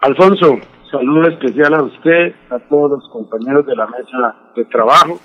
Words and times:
Alfonso, 0.00 0.58
saludo 0.92 1.28
especial 1.28 1.74
a 1.74 1.82
usted, 1.82 2.32
a 2.50 2.60
todos 2.68 2.92
los 2.92 3.08
compañeros 3.10 3.66
de 3.66 3.74
la 3.74 3.88
mesa 3.88 4.52
de 4.54 4.64
trabajo 4.66 5.18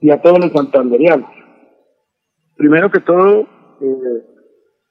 y 0.00 0.10
a 0.10 0.20
todos 0.20 0.38
los 0.38 0.52
santanderianos. 0.52 1.30
Primero 2.58 2.90
que 2.90 3.00
todo, 3.00 3.46
eh, 3.80 4.22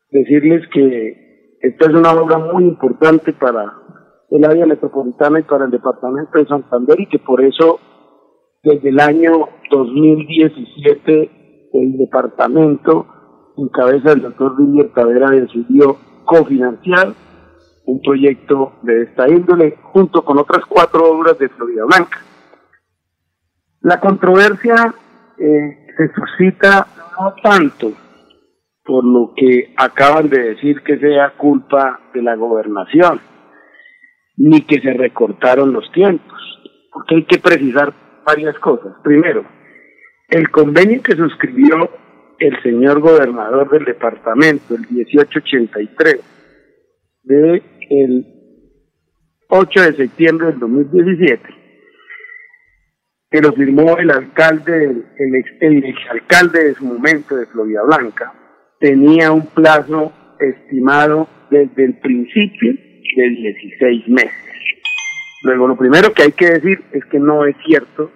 decirles 0.10 0.68
que 0.74 1.60
esta 1.62 1.86
es 1.86 1.94
una 1.94 2.14
obra 2.14 2.40
muy 2.40 2.64
importante 2.64 3.32
para 3.34 3.74
el 4.32 4.44
área 4.44 4.66
metropolitana 4.66 5.40
y 5.40 5.44
para 5.44 5.66
el 5.66 5.72
departamento 5.72 6.40
de 6.40 6.48
Santander 6.48 7.00
y 7.00 7.08
que 7.08 7.20
por 7.20 7.44
eso 7.44 7.80
desde 8.64 8.90
el 8.90 9.00
año 9.00 9.50
2017 9.70 11.70
el 11.74 11.98
departamento 11.98 13.06
en 13.56 13.70
cabeza 13.70 14.10
del 14.10 14.24
doctor 14.24 14.58
Villier 14.58 14.92
Tavera 14.94 15.30
decidió 15.30 15.96
cofinanciar 16.26 17.14
un 17.86 18.02
proyecto 18.02 18.74
de 18.82 19.04
esta 19.04 19.30
índole 19.30 19.78
junto 19.82 20.24
con 20.24 20.38
otras 20.38 20.66
cuatro 20.66 21.12
obras 21.12 21.38
de 21.38 21.50
Florida 21.50 21.86
Blanca. 21.86 22.20
La 23.82 24.00
controversia 24.00 24.94
eh, 25.38 25.88
se 25.96 26.12
suscita 26.14 26.88
no 27.20 27.36
tanto 27.42 27.92
por 28.84 29.04
lo 29.04 29.34
que 29.36 29.74
acaban 29.78 30.30
de 30.30 30.54
decir 30.54 30.82
que 30.82 30.98
sea 31.00 31.32
culpa 31.32 32.00
de 32.14 32.22
la 32.22 32.36
gobernación, 32.36 33.20
ni 34.38 34.62
que 34.62 34.80
se 34.80 34.94
recortaron 34.94 35.74
los 35.74 35.92
tiempos, 35.92 36.40
porque 36.92 37.16
hay 37.16 37.24
que 37.24 37.40
precisar 37.40 37.94
varias 38.26 38.58
cosas. 38.60 38.94
Primero, 39.04 39.44
el 40.30 40.50
convenio 40.52 41.02
que 41.02 41.16
suscribió 41.16 41.90
el 42.38 42.62
señor 42.62 43.00
gobernador 43.00 43.70
del 43.70 43.86
departamento, 43.86 44.76
el 44.76 44.82
1883, 44.90 46.20
de 47.24 47.64
el 47.90 48.26
8 49.50 49.82
de 49.82 49.94
septiembre 49.94 50.48
del 50.48 50.60
2017, 50.60 51.44
que 53.32 53.42
lo 53.42 53.54
firmó 53.54 53.98
el 53.98 54.12
alcalde, 54.12 55.04
el, 55.18 55.36
ex, 55.36 55.50
el 55.62 55.84
exalcalde 55.86 56.64
de 56.66 56.76
su 56.76 56.86
momento 56.86 57.36
de 57.36 57.46
Florida 57.48 57.84
Blanca, 57.84 58.34
tenía 58.80 59.32
un 59.32 59.46
plazo 59.48 60.14
estimado 60.40 61.28
desde 61.50 61.86
el 61.86 62.00
principio 62.00 62.74
de 63.16 63.30
16 63.30 64.08
meses. 64.10 64.46
Luego, 65.44 65.68
lo 65.68 65.78
primero 65.78 66.12
que 66.14 66.24
hay 66.24 66.32
que 66.32 66.50
decir 66.50 66.84
es 66.92 67.06
que 67.06 67.20
no 67.20 67.46
es 67.46 67.56
cierto 67.66 68.12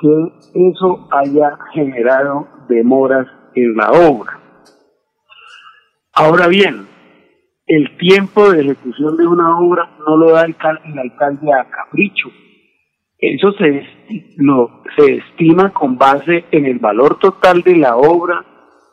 que 0.00 0.08
eso 0.54 1.08
haya 1.10 1.58
generado 1.74 2.48
demoras 2.68 3.26
en 3.54 3.76
la 3.76 3.90
obra. 3.90 4.40
Ahora 6.12 6.46
bien, 6.48 6.86
el 7.70 7.96
tiempo 7.98 8.50
de 8.50 8.62
ejecución 8.62 9.16
de 9.16 9.28
una 9.28 9.56
obra 9.60 9.88
no 10.04 10.16
lo 10.16 10.32
da 10.32 10.42
el, 10.42 10.56
el 10.86 10.98
alcalde 10.98 11.52
a 11.52 11.70
capricho. 11.70 12.28
Eso 13.16 13.52
se, 13.52 13.86
lo, 14.38 14.82
se 14.96 15.18
estima 15.18 15.70
con 15.70 15.96
base 15.96 16.46
en 16.50 16.66
el 16.66 16.80
valor 16.80 17.20
total 17.20 17.62
de 17.62 17.76
la 17.76 17.96
obra, 17.96 18.44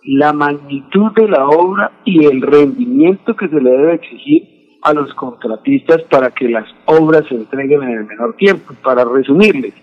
la 0.03 0.31
magnitud 0.31 1.11
de 1.16 1.28
la 1.28 1.48
obra 1.48 1.92
y 2.05 2.23
el 2.25 2.39
rendimiento 2.44 3.36
que 3.36 3.48
se 3.48 3.59
le 3.59 3.72
debe 3.72 3.95
exigir 3.95 4.44
a 4.83 4.94
los 4.94 5.11
contratistas 5.16 6.03
para 6.03 6.30
que 6.30 6.48
las 6.48 6.67
obras 6.86 7.23
se 7.28 7.33
entreguen 7.33 7.81
en 7.81 7.98
el 7.98 8.05
menor 8.05 8.36
tiempo. 8.36 8.75
Para 8.83 9.03
resumirles, 9.05 9.73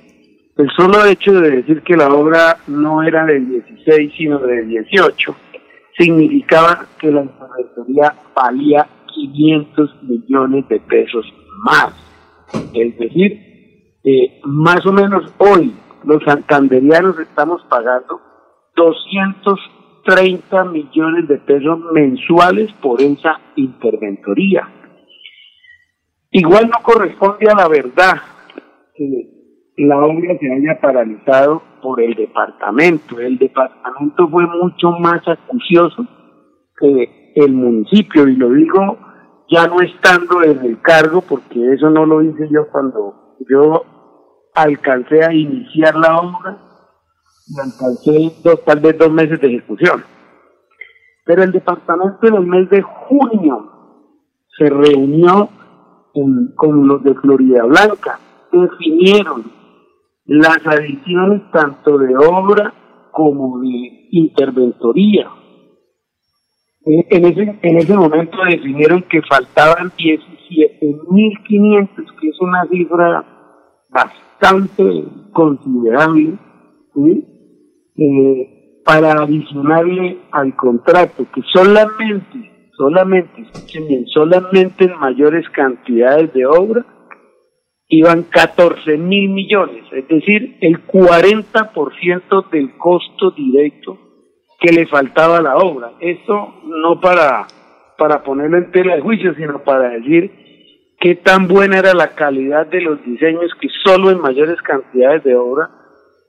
el 0.56 0.70
solo 0.70 1.05
hecho 1.05 1.33
de 1.33 1.50
decir 1.50 1.83
que 1.83 1.97
la 1.97 2.15
obra 2.15 2.59
no 2.69 3.03
era 3.03 3.27
de 3.27 3.41
16 3.41 4.12
sino 4.17 4.39
de 4.39 4.67
18 4.67 5.34
significaba 5.97 6.87
que 6.98 7.11
la 7.11 7.23
interventoría 7.23 8.14
valía 8.34 8.89
500 9.14 10.03
millones 10.03 10.69
de 10.69 10.81
pesos 10.81 11.25
más. 11.64 11.92
Es 12.73 12.98
decir, 12.98 13.41
más 14.45 14.84
o 14.87 14.92
menos 14.92 15.33
hoy 15.39 15.75
los 16.05 16.22
santanderianos 16.25 17.19
estamos 17.19 17.62
pagando 17.70 18.20
230 18.77 20.65
millones 20.65 21.28
de 21.28 21.38
pesos 21.38 21.78
mensuales 21.93 22.72
por 22.83 23.00
esa 23.00 23.41
interventoría. 23.56 24.69
Igual 26.31 26.69
no 26.69 26.83
corresponde 26.83 27.49
a 27.49 27.54
la 27.54 27.69
verdad 27.69 28.21
que 28.97 29.34
la 29.76 29.98
obra 29.98 30.38
se 30.38 30.52
haya 30.52 30.80
paralizado 30.80 31.62
por 31.82 32.00
el 32.00 32.14
departamento. 32.14 33.18
El 33.18 33.38
departamento 33.38 34.28
fue 34.28 34.46
mucho 34.46 34.90
más 35.00 35.26
acucioso 35.26 36.06
que 36.78 37.32
el 37.34 37.52
municipio, 37.52 38.28
y 38.28 38.36
lo 38.36 38.50
digo 38.50 38.98
ya 39.50 39.66
no 39.66 39.80
estando 39.80 40.42
en 40.42 40.58
el 40.64 40.80
cargo, 40.80 41.20
porque 41.20 41.74
eso 41.74 41.90
no 41.90 42.06
lo 42.06 42.22
hice 42.22 42.48
yo 42.50 42.66
cuando 42.68 43.36
yo 43.48 43.84
alcancé 44.54 45.22
a 45.22 45.32
iniciar 45.32 45.94
la 45.96 46.16
obra 46.18 46.58
y 47.46 47.60
alcancé 47.60 48.32
dos, 48.42 48.64
tal 48.64 48.80
vez 48.80 48.96
dos 48.96 49.10
meses 49.10 49.41
de 49.41 49.48
ejecución. 49.48 50.02
Pero 51.26 51.42
el 51.42 51.52
departamento 51.52 52.26
en 52.26 52.34
el 52.34 52.46
mes 52.46 52.70
de 52.70 52.82
junio 52.82 53.70
se 54.56 54.70
reunió 54.70 55.48
con 56.54 56.86
los 56.88 57.02
de 57.02 57.14
Florida 57.14 57.64
Blanca, 57.64 58.18
definieron 58.52 59.63
las 60.26 60.66
adiciones 60.66 61.42
tanto 61.52 61.98
de 61.98 62.16
obra 62.16 62.72
como 63.12 63.60
de 63.60 64.08
interventoría. 64.10 65.28
En 66.86 67.24
ese, 67.24 67.58
en 67.62 67.78
ese 67.78 67.96
momento 67.96 68.36
definieron 68.44 69.00
que 69.02 69.22
faltaban 69.22 69.90
17.500, 69.92 71.88
que 72.20 72.28
es 72.28 72.38
una 72.40 72.66
cifra 72.66 73.24
bastante 73.88 75.04
considerable, 75.32 76.36
eh, 77.96 78.82
para 78.84 79.12
adicionarle 79.12 80.18
al 80.30 80.54
contrato, 80.56 81.26
que 81.34 81.41
solamente, 81.52 82.70
solamente, 82.76 83.41
escuchen 83.41 83.88
bien, 83.88 84.06
solamente 84.08 84.84
en 84.84 84.98
mayores 84.98 85.48
cantidades 85.50 86.34
de 86.34 86.44
obra 86.44 86.84
iban 87.99 88.25
14 88.25 88.97
mil 88.97 89.28
millones, 89.28 89.84
es 89.93 90.09
decir, 90.09 90.56
el 90.60 90.87
40% 90.87 92.50
del 92.50 92.77
costo 92.77 93.31
directo 93.31 93.99
que 94.59 94.72
le 94.72 94.87
faltaba 94.87 95.38
a 95.38 95.43
la 95.43 95.56
obra. 95.56 95.93
Esto 96.00 96.62
no 96.65 97.00
para, 97.00 97.47
para 97.99 98.22
ponerlo 98.22 98.59
en 98.59 98.71
tela 98.71 98.97
de 98.97 99.03
juicio, 99.03 99.34
sino 99.34 99.62
para 99.62 99.91
decir 99.91 100.31
qué 100.99 101.16
tan 101.16 101.49
buena 101.49 101.78
era 101.78 101.93
la 101.94 102.15
calidad 102.15 102.66
de 102.66 102.81
los 102.81 103.04
diseños 103.04 103.53
que 103.60 103.69
solo 103.84 104.10
en 104.10 104.21
mayores 104.21 104.60
cantidades 104.62 105.22
de 105.25 105.37
obra 105.37 105.69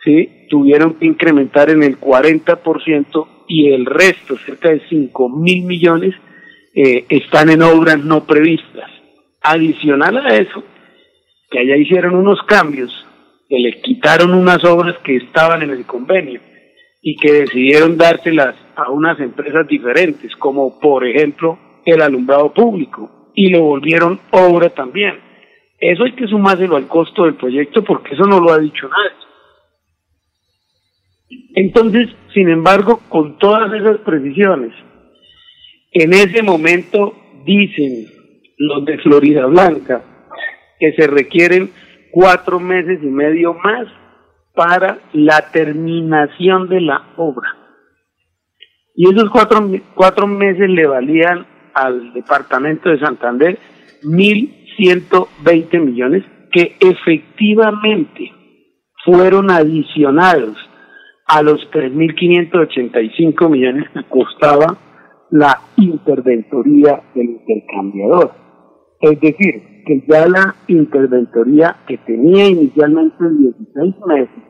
¿sí? 0.04 0.48
tuvieron 0.50 0.96
que 0.96 1.06
incrementar 1.06 1.70
en 1.70 1.84
el 1.84 2.00
40% 2.00 3.28
y 3.48 3.72
el 3.72 3.86
resto, 3.86 4.38
cerca 4.38 4.70
de 4.70 4.82
5 4.90 5.30
mil 5.30 5.64
millones, 5.64 6.16
eh, 6.74 7.06
están 7.10 7.50
en 7.50 7.62
obras 7.62 8.04
no 8.04 8.26
previstas. 8.26 8.92
Adicional 9.42 10.18
a 10.18 10.36
eso, 10.36 10.64
que 11.50 11.60
allá 11.60 11.78
hicieron 11.78 12.16
unos 12.16 12.42
cambios, 12.44 12.92
que 13.48 13.60
le 13.60 13.82
quitaron 13.82 14.34
unas 14.34 14.64
obras 14.64 14.98
que 15.04 15.18
estaban 15.18 15.62
en 15.62 15.72
el 15.72 15.86
convenio 15.86 16.42
y 17.02 17.16
que 17.18 17.32
decidieron 17.32 17.98
dárselas 17.98 18.56
a 18.76 18.90
unas 18.90 19.20
empresas 19.20 19.68
diferentes, 19.68 20.36
como 20.36 20.80
por 20.80 21.06
ejemplo 21.06 21.60
el 21.86 22.02
alumbrado 22.02 22.52
público, 22.54 23.32
y 23.36 23.50
lo 23.50 23.62
volvieron 23.62 24.20
obra 24.32 24.70
también. 24.70 25.20
Eso 25.80 26.04
hay 26.04 26.14
que 26.14 26.28
sumárselo 26.28 26.78
al 26.78 26.88
costo 26.88 27.26
del 27.26 27.36
proyecto 27.36 27.84
porque 27.84 28.16
eso 28.16 28.24
no 28.24 28.40
lo 28.40 28.52
ha 28.52 28.58
dicho 28.58 28.88
nadie. 28.88 29.26
Entonces, 31.56 32.10
sin 32.34 32.50
embargo, 32.50 33.02
con 33.10 33.38
todas 33.38 33.72
esas 33.74 33.98
precisiones, 34.00 34.74
en 35.92 36.14
ese 36.14 36.42
momento 36.44 37.14
dicen 37.46 38.08
los 38.58 38.86
de 38.86 38.98
Florida 39.00 39.46
Blanca, 39.46 40.04
que 40.80 40.94
se 40.94 41.08
requieren 41.08 41.72
cuatro 42.12 42.60
meses 42.60 43.00
y 43.02 43.08
medio 43.08 43.54
más 43.54 43.88
para 44.54 45.00
la 45.14 45.52
terminación 45.52 46.70
de 46.70 46.82
la 46.82 47.14
obra. 47.18 47.56
Y 48.96 49.14
esos 49.14 49.30
cuatro, 49.30 49.70
cuatro 49.94 50.26
meses 50.26 50.70
le 50.70 50.88
valían 50.88 51.46
al 51.74 52.14
departamento 52.14 52.90
de 52.90 53.00
Santander 53.00 53.60
1.120 54.04 55.80
millones 55.82 56.24
que 56.52 56.78
efectivamente 56.80 58.32
fueron 59.04 59.52
adicionados 59.52 60.58
a 61.28 61.42
los 61.42 61.70
3.585 61.72 63.50
millones 63.50 63.90
que 63.94 64.04
costaba 64.04 64.78
la 65.32 65.60
interventoría 65.78 67.02
del 67.14 67.26
intercambiador. 67.26 68.45
Es 69.02 69.20
decir, 69.20 69.84
que 69.86 70.04
ya 70.08 70.28
la 70.28 70.56
interventoría 70.68 71.78
que 71.88 71.98
tenía 72.00 72.48
inicialmente 72.48 73.24
16 73.30 73.96
meses 74.08 74.44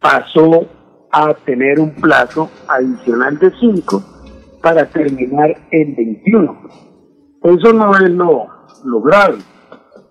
pasó 0.00 0.68
a 1.10 1.34
tener 1.34 1.80
un 1.80 1.94
plazo 1.94 2.50
adicional 2.68 3.38
de 3.38 3.50
5 3.50 4.02
para 4.62 4.86
terminar 4.86 5.54
en 5.70 5.96
21. 5.96 6.68
Eso 7.44 7.72
no 7.72 7.96
es 7.96 8.10
lo, 8.10 8.46
lo 8.84 9.00
grave. 9.02 9.38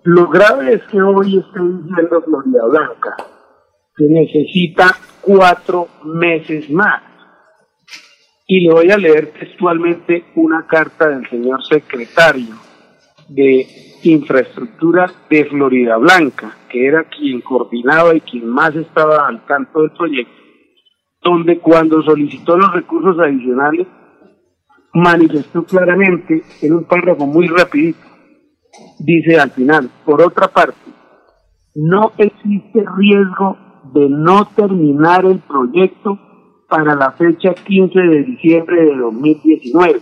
Lo 0.04 0.28
grave 0.28 0.74
es 0.74 0.82
que 0.84 1.00
hoy 1.00 1.38
estoy 1.38 1.82
diciendo 1.82 2.22
Florida 2.22 2.66
Blanca 2.68 3.16
que 3.96 4.06
necesita 4.08 4.96
cuatro 5.20 5.88
meses 6.04 6.68
más. 6.70 7.02
Y 8.46 8.66
le 8.66 8.74
voy 8.74 8.90
a 8.90 8.96
leer 8.96 9.32
textualmente 9.32 10.24
una 10.34 10.66
carta 10.66 11.08
del 11.08 11.28
señor 11.28 11.62
secretario 11.64 12.71
de 13.28 13.66
Infraestructura 14.04 15.10
de 15.30 15.44
Florida 15.44 15.96
Blanca, 15.96 16.56
que 16.68 16.86
era 16.86 17.04
quien 17.04 17.40
coordinaba 17.40 18.14
y 18.14 18.20
quien 18.20 18.48
más 18.48 18.74
estaba 18.74 19.28
al 19.28 19.44
tanto 19.46 19.82
del 19.82 19.92
proyecto, 19.92 20.32
donde 21.22 21.58
cuando 21.58 22.02
solicitó 22.02 22.56
los 22.56 22.72
recursos 22.72 23.18
adicionales 23.20 23.86
manifestó 24.94 25.64
claramente 25.64 26.42
en 26.60 26.74
un 26.74 26.84
párrafo 26.84 27.26
muy 27.26 27.46
rapidito, 27.46 28.00
dice 28.98 29.38
al 29.38 29.50
final, 29.50 29.90
por 30.04 30.20
otra 30.20 30.48
parte, 30.48 30.78
no 31.74 32.12
existe 32.18 32.84
riesgo 32.98 33.56
de 33.94 34.08
no 34.08 34.46
terminar 34.54 35.24
el 35.24 35.38
proyecto 35.38 36.18
para 36.68 36.94
la 36.94 37.12
fecha 37.12 37.54
15 37.54 37.98
de 37.98 38.22
diciembre 38.22 38.84
de 38.84 38.96
2019, 38.96 40.00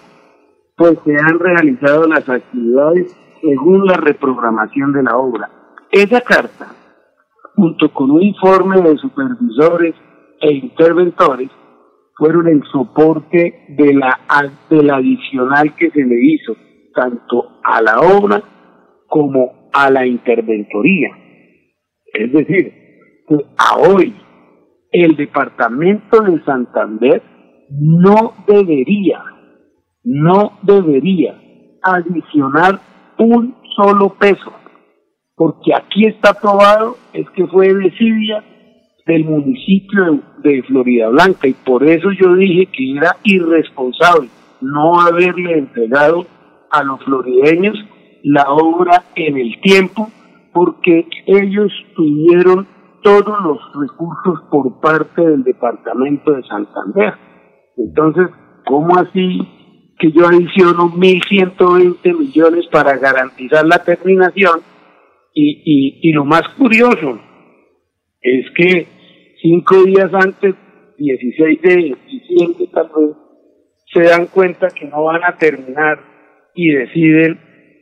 pues 0.81 0.99
se 1.05 1.15
han 1.15 1.39
realizado 1.39 2.07
las 2.07 2.27
actividades 2.27 3.15
según 3.43 3.85
la 3.85 3.99
reprogramación 3.99 4.95
de 4.95 5.03
la 5.03 5.15
obra. 5.15 5.51
Esa 5.93 6.23
carta, 6.23 6.69
junto 7.55 7.93
con 7.93 8.11
un 8.11 8.23
informe 8.23 8.81
de 8.81 8.97
supervisores 8.97 9.95
e 10.41 10.55
interventores, 10.55 11.51
fueron 12.17 12.49
el 12.49 12.63
soporte 12.73 13.67
de 13.77 13.93
la, 13.93 14.21
del 14.71 14.89
adicional 14.89 15.75
que 15.75 15.91
se 15.91 16.03
le 16.03 16.17
hizo 16.19 16.57
tanto 16.95 17.61
a 17.63 17.83
la 17.83 18.01
obra 18.01 18.43
como 19.07 19.69
a 19.75 19.91
la 19.91 20.07
interventoría. 20.07 21.11
Es 22.15 22.33
decir, 22.33 22.73
que 23.29 23.37
a 23.59 23.77
hoy 23.77 24.15
el 24.93 25.15
departamento 25.15 26.23
de 26.23 26.43
Santander 26.45 27.23
no 27.69 28.33
debería, 28.47 29.23
no 30.05 30.59
debería 30.63 31.39
adicionar 31.83 32.81
un 33.19 33.55
solo 33.77 34.15
peso, 34.19 34.53
porque 35.37 35.75
aquí 35.75 36.07
está 36.07 36.35
probado 36.35 36.97
es 37.13 37.29
que 37.31 37.47
fue 37.47 37.73
desidia 37.75 38.45
del 39.07 39.25
municipio 39.25 40.21
de, 40.43 40.63
Florida 40.63 41.09
Blanca 41.09 41.49
y 41.49 41.55
por 41.55 41.83
eso 41.85 42.11
yo 42.13 42.35
dije 42.35 42.67
que 42.67 42.97
era 42.97 43.17
irresponsable 43.25 44.29
no 44.61 45.01
haberle 45.01 45.59
entregado 45.59 46.27
a 46.71 46.85
los 46.85 47.03
florideños 47.05 47.77
la 48.23 48.45
obra 48.51 49.05
en 49.15 49.39
el 49.39 49.61
tiempo 49.63 50.11
porque 50.53 51.07
ellos 51.27 51.73
tuvieron 51.97 52.67
todos 53.03 53.35
los 53.43 53.59
recursos 53.81 54.43
por 54.51 54.81
parte 54.81 55.27
del 55.27 55.43
departamento 55.43 56.33
de 56.33 56.43
Santander. 56.43 57.15
Entonces, 57.77 58.27
¿cómo 58.67 58.95
así 58.99 59.41
que 60.01 60.11
yo 60.11 60.27
adiciono 60.27 60.91
1.120 60.95 62.19
millones 62.19 62.67
para 62.73 62.97
garantizar 62.97 63.67
la 63.67 63.85
terminación? 63.85 64.63
Y, 65.35 66.01
y, 66.03 66.13
lo 66.13 66.25
más 66.25 66.43
curioso 66.59 67.21
es 68.21 68.47
que 68.57 68.87
cinco 69.41 69.85
días 69.85 70.13
antes, 70.13 70.55
16 70.99 71.63
de 71.63 71.97
diciembre 72.07 72.67
tal 72.73 72.91
vez, 72.97 73.17
se 73.93 74.03
dan 74.03 74.27
cuenta 74.27 74.69
que 74.69 74.87
no 74.87 75.05
van 75.05 75.23
a 75.23 75.37
terminar 75.37 76.01
y 76.55 76.71
deciden 76.71 77.39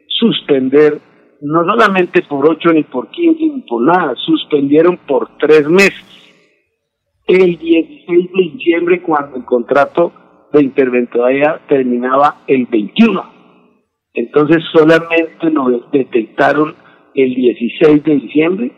suspender, 0.08 0.98
no 1.40 1.64
solamente 1.64 2.22
por 2.22 2.48
8 2.50 2.72
ni 2.74 2.82
por 2.82 3.10
15 3.10 3.40
ni 3.40 3.62
por 3.62 3.82
nada, 3.82 4.14
suspendieron 4.26 4.98
por 5.06 5.38
tres 5.38 5.68
meses. 5.68 6.04
El 7.26 7.58
16 7.58 8.06
de 8.32 8.42
diciembre, 8.52 9.02
cuando 9.02 9.36
el 9.36 9.44
contrato 9.44 10.12
de 10.52 10.62
interventoría 10.62 11.60
terminaba 11.68 12.42
el 12.46 12.66
21. 12.66 13.38
Entonces 14.14 14.62
solamente 14.72 15.50
lo 15.50 15.88
detectaron 15.92 16.74
el 17.14 17.34
16 17.34 18.04
de 18.04 18.14
diciembre 18.14 18.72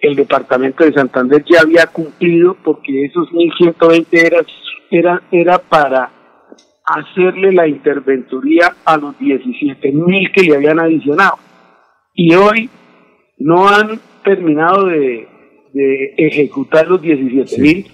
el 0.00 0.14
departamento 0.14 0.84
de 0.84 0.92
Santander 0.92 1.44
ya 1.50 1.60
había 1.60 1.86
cumplido 1.86 2.56
porque 2.62 3.06
esos 3.06 3.28
1.120 3.30 4.06
era, 4.12 4.38
era, 4.90 5.22
era 5.30 5.58
para 5.58 6.10
hacerle 6.84 7.52
la 7.52 7.66
interventoría 7.66 8.76
a 8.84 8.96
los 8.96 9.16
17.000 9.16 10.32
que 10.32 10.42
le 10.42 10.56
habían 10.56 10.78
adicionado. 10.78 11.38
Y 12.14 12.34
hoy 12.34 12.70
no 13.38 13.68
han 13.68 13.98
terminado 14.22 14.86
de, 14.86 15.28
ejecutar 16.16 16.88
los 16.88 17.02
17.000 17.02 17.86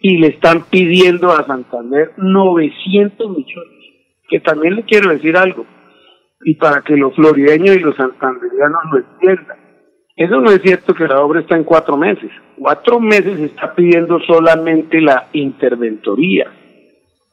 y 0.00 0.18
le 0.18 0.28
están 0.28 0.64
pidiendo 0.70 1.32
a 1.32 1.46
Santander 1.46 2.12
900 2.16 3.30
millones. 3.30 3.72
Que 4.28 4.40
también 4.40 4.74
le 4.76 4.82
quiero 4.82 5.10
decir 5.10 5.36
algo, 5.36 5.66
y 6.44 6.54
para 6.54 6.82
que 6.82 6.96
los 6.96 7.14
florideños 7.14 7.76
y 7.76 7.80
los 7.80 7.96
santanderianos 7.96 8.80
lo 8.90 8.98
entiendan 8.98 9.66
eso 10.16 10.40
no 10.40 10.50
es 10.50 10.62
cierto 10.62 10.94
que 10.94 11.06
la 11.06 11.20
obra 11.20 11.40
está 11.40 11.56
en 11.56 11.64
cuatro 11.64 11.94
meses. 11.98 12.30
Cuatro 12.58 12.98
meses 12.98 13.38
está 13.38 13.74
pidiendo 13.74 14.18
solamente 14.20 14.98
la 15.02 15.28
interventoría. 15.34 16.50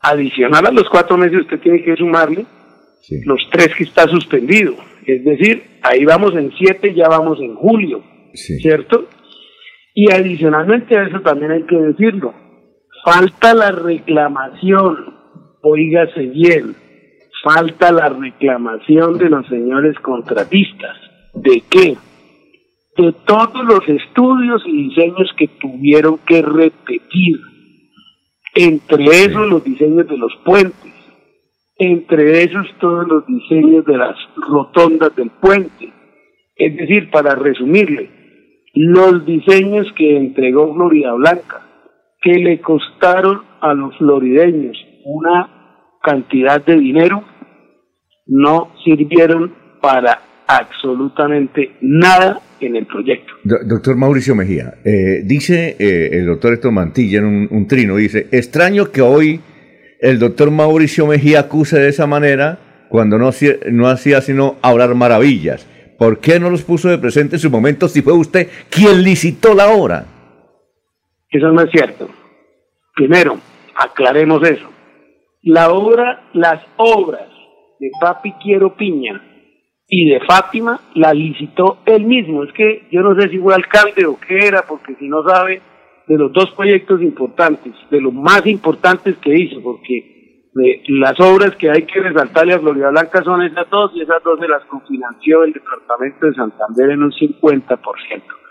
Adicional 0.01 0.67
a 0.67 0.71
los 0.71 0.89
cuatro 0.89 1.17
meses 1.17 1.39
usted 1.39 1.61
tiene 1.61 1.81
que 1.81 1.95
sumarle 1.95 2.45
los 3.25 3.49
tres 3.49 3.73
que 3.73 3.85
está 3.85 4.05
suspendido. 4.07 4.75
Es 5.05 5.23
decir, 5.23 5.63
ahí 5.81 6.03
vamos 6.03 6.35
en 6.35 6.51
siete, 6.57 6.93
ya 6.93 7.07
vamos 7.07 7.39
en 7.39 7.55
julio, 7.55 8.03
¿cierto? 8.33 9.07
Y 9.93 10.11
adicionalmente 10.11 10.97
a 10.97 11.07
eso 11.07 11.21
también 11.21 11.51
hay 11.51 11.63
que 11.63 11.77
decirlo. 11.77 12.33
Falta 13.03 13.53
la 13.53 13.71
reclamación, 13.71 15.15
oígase 15.61 16.27
bien, 16.27 16.75
falta 17.43 17.91
la 17.91 18.09
reclamación 18.09 19.17
de 19.17 19.29
los 19.29 19.47
señores 19.47 19.97
contratistas. 19.99 20.97
¿De 21.33 21.63
qué? 21.69 21.97
de 22.97 23.11
todos 23.25 23.65
los 23.65 23.87
estudios 23.87 24.61
y 24.65 24.89
diseños 24.89 25.31
que 25.37 25.47
tuvieron 25.47 26.19
que 26.27 26.41
repetir, 26.41 27.39
entre 28.55 29.05
esos 29.05 29.49
los 29.49 29.63
diseños 29.63 30.07
de 30.07 30.17
los 30.17 30.31
puentes, 30.45 30.93
entre 31.77 32.43
esos 32.43 32.67
todos 32.79 33.07
los 33.07 33.25
diseños 33.25 33.83
de 33.85 33.97
las 33.97 34.15
rotondas 34.35 35.15
del 35.15 35.31
puente. 35.31 35.91
Es 36.55 36.77
decir, 36.77 37.09
para 37.09 37.33
resumirle, 37.33 38.11
los 38.75 39.25
diseños 39.25 39.91
que 39.93 40.17
entregó 40.17 40.73
Florida 40.75 41.13
Blanca, 41.13 41.65
que 42.23 42.33
le 42.39 42.61
costaron 42.61 43.41
a 43.61 43.73
los 43.73 43.97
florideños 43.97 44.77
una 45.03 45.49
cantidad 46.01 46.63
de 46.65 46.77
dinero, 46.77 47.23
no 48.27 48.71
sirvieron 48.83 49.53
para 49.81 50.21
absolutamente 50.47 51.71
nada 51.81 52.39
en 52.59 52.77
el 52.77 52.85
proyecto. 52.85 53.33
doctor 53.43 53.97
Mauricio 53.97 54.35
Mejía, 54.35 54.75
eh, 54.85 55.21
dice 55.25 55.75
eh, 55.77 56.09
el 56.13 56.25
doctor 56.25 56.53
Héctor 56.53 56.71
Mantilla 56.71 57.19
en 57.19 57.47
un, 57.51 57.67
trino, 57.67 57.97
dice, 57.97 58.27
extraño 58.31 58.91
que 58.91 59.01
hoy 59.01 59.41
el 59.99 60.19
doctor 60.19 60.51
Mauricio 60.51 61.07
Mejía 61.07 61.41
acuse 61.41 61.79
de 61.79 61.89
esa 61.89 62.07
manera 62.07 62.59
cuando 62.89 63.17
no, 63.17 63.31
no 63.71 63.87
hacía 63.87 64.21
sino 64.21 64.55
hablar 64.61 64.95
maravillas. 64.95 65.67
¿Por 65.97 66.19
qué 66.19 66.39
no 66.39 66.49
los 66.49 66.63
puso 66.63 66.89
de 66.89 66.97
presente 66.97 67.35
en 67.35 67.39
su 67.39 67.49
momento 67.49 67.87
si 67.87 68.01
fue 68.01 68.13
usted 68.13 68.47
quien 68.69 69.03
licitó 69.03 69.53
la 69.53 69.69
obra? 69.69 70.12
Eso 71.33 71.51
no 71.51 71.63
es 71.63 71.71
cierto. 71.71 72.07
Primero, 72.95 73.37
aclaremos 73.75 74.47
eso. 74.47 74.69
La 75.41 75.71
obra, 75.71 76.29
las 76.33 76.63
obras 76.77 77.27
de 77.79 77.89
Papi 77.99 78.33
Quiero 78.33 78.75
Piña 78.75 79.19
y 79.87 80.09
de 80.09 80.19
Fátima 80.21 80.79
la 80.93 81.11
licitó 81.11 81.79
él 81.87 82.05
mismo. 82.05 82.43
Es 82.43 82.53
que 82.53 82.87
yo 82.91 83.01
no 83.01 83.19
sé 83.19 83.29
si 83.29 83.39
fue 83.39 83.55
alcalde 83.55 84.05
o 84.05 84.17
qué 84.19 84.45
era, 84.45 84.61
porque 84.61 84.93
si 84.99 85.09
no 85.09 85.23
sabe 85.27 85.59
de 86.07 86.17
los 86.17 86.31
dos 86.31 86.51
proyectos 86.51 87.01
importantes, 87.01 87.73
de 87.89 87.99
los 87.99 88.13
más 88.13 88.45
importantes 88.45 89.17
que 89.17 89.33
hizo, 89.35 89.59
porque 89.63 90.51
las 90.87 91.19
obras 91.19 91.55
que 91.55 91.71
hay 91.71 91.81
que 91.81 91.99
resaltarle 91.99 92.53
a 92.53 92.59
Florida 92.59 92.91
Blanca 92.91 93.23
son 93.23 93.41
esas 93.41 93.67
dos, 93.71 93.91
y 93.95 94.01
esas 94.01 94.21
dos 94.23 94.39
se 94.39 94.47
las 94.47 94.63
cofinanció 94.65 95.43
el 95.45 95.53
Departamento 95.53 96.27
de 96.27 96.33
Santander 96.35 96.91
en 96.91 97.03
un 97.03 97.11
50%. 97.11 98.42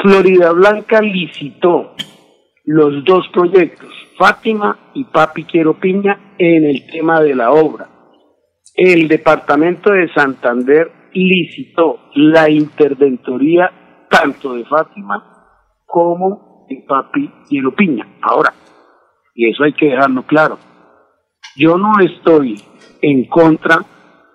Florida 0.00 0.52
Blanca 0.52 1.00
licitó 1.00 1.94
los 2.64 3.04
dos 3.04 3.26
proyectos, 3.32 3.90
Fátima 4.16 4.78
y 4.94 5.04
Papi 5.04 5.44
Quiero 5.44 5.74
Piña, 5.74 6.34
en 6.38 6.64
el 6.64 6.86
tema 6.90 7.20
de 7.20 7.34
la 7.34 7.50
obra 7.50 7.92
el 8.74 9.06
departamento 9.06 9.92
de 9.92 10.12
Santander 10.14 11.10
licitó 11.12 11.98
la 12.14 12.48
interventoría 12.48 14.06
tanto 14.08 14.54
de 14.54 14.64
Fátima 14.64 15.22
como 15.84 16.66
de 16.68 16.84
Papi 16.88 17.30
y 17.50 17.70
Piña. 17.72 18.06
Ahora, 18.22 18.52
y 19.34 19.50
eso 19.50 19.64
hay 19.64 19.74
que 19.74 19.86
dejarlo 19.86 20.22
claro, 20.24 20.58
yo 21.56 21.76
no 21.76 21.92
estoy 22.00 22.62
en 23.02 23.26
contra 23.26 23.84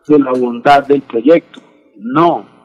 de 0.08 0.20
la 0.20 0.32
bondad 0.32 0.86
del 0.86 1.02
proyecto, 1.02 1.62
no. 1.98 2.57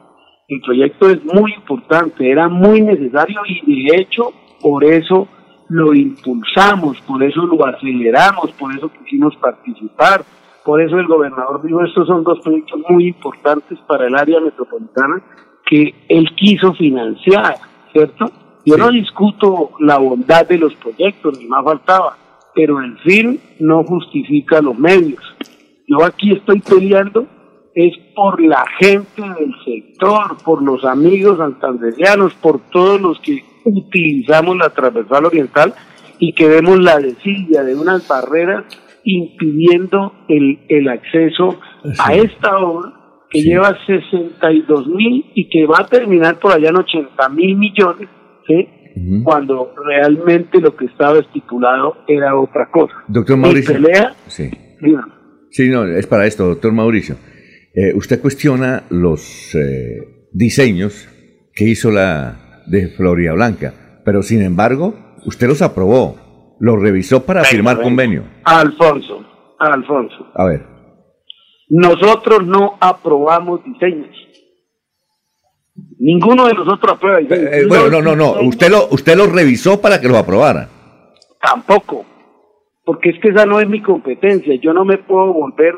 El 0.53 0.61
proyecto 0.61 1.09
es 1.09 1.23
muy 1.25 1.53
importante, 1.53 2.29
era 2.29 2.47
muy 2.47 2.81
necesario 2.81 3.41
y 3.47 3.89
de 3.89 3.97
hecho 3.97 4.31
por 4.61 4.83
eso 4.83 5.27
lo 5.69 5.93
impulsamos, 5.93 7.01
por 7.01 7.23
eso 7.23 7.41
lo 7.47 7.65
aceleramos, 7.65 8.51
por 8.51 8.75
eso 8.75 8.91
quisimos 8.91 9.35
participar, 9.37 10.23
por 10.63 10.79
eso 10.79 10.99
el 10.99 11.07
gobernador 11.07 11.61
dijo, 11.63 11.83
estos 11.83 12.05
son 12.05 12.23
dos 12.23 12.39
proyectos 12.41 12.81
muy 12.87 13.07
importantes 13.07 13.79
para 13.87 14.05
el 14.05 14.15
área 14.15 14.39
metropolitana 14.39 15.21
que 15.65 15.95
él 16.07 16.29
quiso 16.35 16.73
financiar, 16.73 17.55
¿cierto? 17.91 18.31
Yo 18.65 18.77
no 18.77 18.91
discuto 18.91 19.71
la 19.79 19.97
bondad 19.97 20.47
de 20.47 20.59
los 20.59 20.75
proyectos, 20.75 21.39
ni 21.39 21.47
más 21.47 21.63
faltaba, 21.63 22.15
pero 22.53 22.79
el 22.79 22.97
fin 22.99 23.39
no 23.59 23.83
justifica 23.83 24.61
los 24.61 24.77
medios. 24.77 25.21
Yo 25.87 26.05
aquí 26.05 26.31
estoy 26.31 26.61
peleando 26.61 27.25
es 27.75 27.93
por 28.15 28.41
la 28.41 28.63
gente 28.79 29.21
del 29.21 29.53
sector, 29.65 30.37
por 30.43 30.61
los 30.61 30.85
amigos 30.85 31.37
santanderianos, 31.37 32.33
por 32.35 32.59
todos 32.69 33.01
los 33.01 33.19
que 33.19 33.43
utilizamos 33.65 34.57
la 34.57 34.69
transversal 34.69 35.25
oriental 35.25 35.73
y 36.19 36.33
que 36.33 36.47
vemos 36.47 36.79
la 36.79 36.99
desidia 36.99 37.63
de 37.63 37.75
unas 37.75 38.07
barreras 38.07 38.65
impidiendo 39.03 40.13
el, 40.27 40.59
el 40.69 40.87
acceso 40.87 41.59
a 41.99 42.15
esta 42.15 42.57
obra 42.57 42.93
que 43.29 43.41
lleva 43.41 43.75
62 43.85 44.87
mil 44.87 45.25
y 45.33 45.49
que 45.49 45.65
va 45.65 45.79
a 45.79 45.87
terminar 45.87 46.39
por 46.39 46.51
allá 46.51 46.69
en 46.69 46.77
80 46.77 47.29
mil 47.29 47.57
millones, 47.57 48.07
¿sí? 48.47 48.67
cuando 49.23 49.73
realmente 49.83 50.61
lo 50.61 50.75
que 50.75 50.85
estaba 50.85 51.17
estipulado 51.17 51.97
era 52.07 52.39
otra 52.39 52.69
cosa. 52.69 52.93
Doctor 53.07 53.37
Mauricio. 53.37 53.75
sí. 54.27 54.51
sí, 55.49 55.69
no, 55.69 55.85
es 55.85 56.05
para 56.05 56.27
esto, 56.27 56.45
doctor 56.45 56.71
Mauricio. 56.71 57.15
Eh, 57.75 57.91
usted 57.95 58.21
cuestiona 58.21 58.83
los 58.89 59.55
eh, 59.55 60.27
diseños 60.31 61.09
que 61.55 61.65
hizo 61.65 61.89
la 61.89 62.61
de 62.67 62.89
Florida 62.89 63.33
Blanca, 63.33 64.01
pero 64.05 64.21
sin 64.21 64.43
embargo, 64.43 64.93
usted 65.25 65.47
los 65.47 65.63
aprobó, 65.63 66.55
los 66.59 66.79
revisó 66.79 67.25
para 67.25 67.43
firmar 67.43 67.81
convenio. 67.81 68.25
Alfonso, 68.43 69.25
Alfonso. 69.57 70.31
A 70.35 70.45
ver. 70.45 70.61
Nosotros 71.69 72.45
no 72.45 72.77
aprobamos 72.79 73.63
diseños. 73.63 74.15
Ninguno 75.97 76.45
de 76.45 76.53
nosotros 76.53 76.93
aprueba 76.93 77.17
diseños. 77.17 77.53
Eh, 77.53 77.65
bueno, 77.67 77.89
no, 77.89 78.01
no, 78.03 78.15
no. 78.15 78.47
Usted 78.47 78.69
lo, 78.69 78.87
usted 78.91 79.17
lo 79.17 79.25
revisó 79.25 79.81
para 79.81 79.99
que 79.99 80.07
lo 80.07 80.19
aprobara. 80.19 80.69
Tampoco. 81.41 82.05
Porque 82.85 83.09
es 83.09 83.19
que 83.19 83.29
esa 83.29 83.47
no 83.47 83.59
es 83.59 83.67
mi 83.67 83.81
competencia. 83.81 84.53
Yo 84.61 84.73
no 84.73 84.85
me 84.85 84.99
puedo 84.99 85.33
volver 85.33 85.73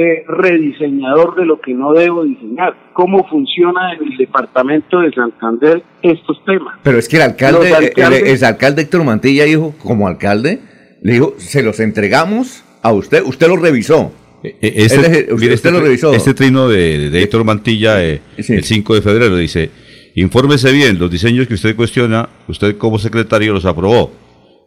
eh, 0.00 0.24
rediseñador 0.26 1.36
de 1.36 1.44
lo 1.44 1.60
que 1.60 1.74
no 1.74 1.92
debo 1.92 2.24
diseñar. 2.24 2.74
¿Cómo 2.94 3.28
funciona 3.28 3.92
en 3.94 4.10
el 4.10 4.16
departamento 4.16 5.00
de 5.00 5.12
Santander 5.12 5.82
estos 6.02 6.42
temas? 6.46 6.78
Pero 6.82 6.98
es 6.98 7.08
que 7.08 7.16
el 7.16 7.22
alcalde, 7.22 7.92
el, 7.96 8.44
alcalde 8.44 8.82
Héctor 8.82 9.04
Mantilla 9.04 9.44
dijo, 9.44 9.74
como 9.82 10.08
alcalde, 10.08 10.60
le 11.02 11.12
dijo, 11.12 11.34
se 11.36 11.62
los 11.62 11.80
entregamos 11.80 12.64
a 12.82 12.92
usted, 12.92 13.22
usted 13.24 13.48
lo 13.48 13.56
revisó. 13.56 14.12
Eh, 14.42 14.56
eh, 14.62 14.72
este, 14.76 15.32
usted, 15.34 15.70
lo 15.70 15.80
revisó. 15.80 16.14
Este 16.14 16.32
trino 16.32 16.66
de, 16.68 17.10
de 17.10 17.22
Héctor 17.22 17.44
Mantilla, 17.44 18.02
el 18.02 18.20
5 18.38 18.94
de 18.94 19.02
febrero, 19.02 19.36
dice, 19.36 19.70
infórmese 20.14 20.72
bien, 20.72 20.98
los 20.98 21.10
diseños 21.10 21.46
que 21.46 21.54
usted 21.54 21.76
cuestiona, 21.76 22.28
usted 22.48 22.78
como 22.78 22.98
secretario 22.98 23.52
los 23.52 23.66
aprobó 23.66 24.10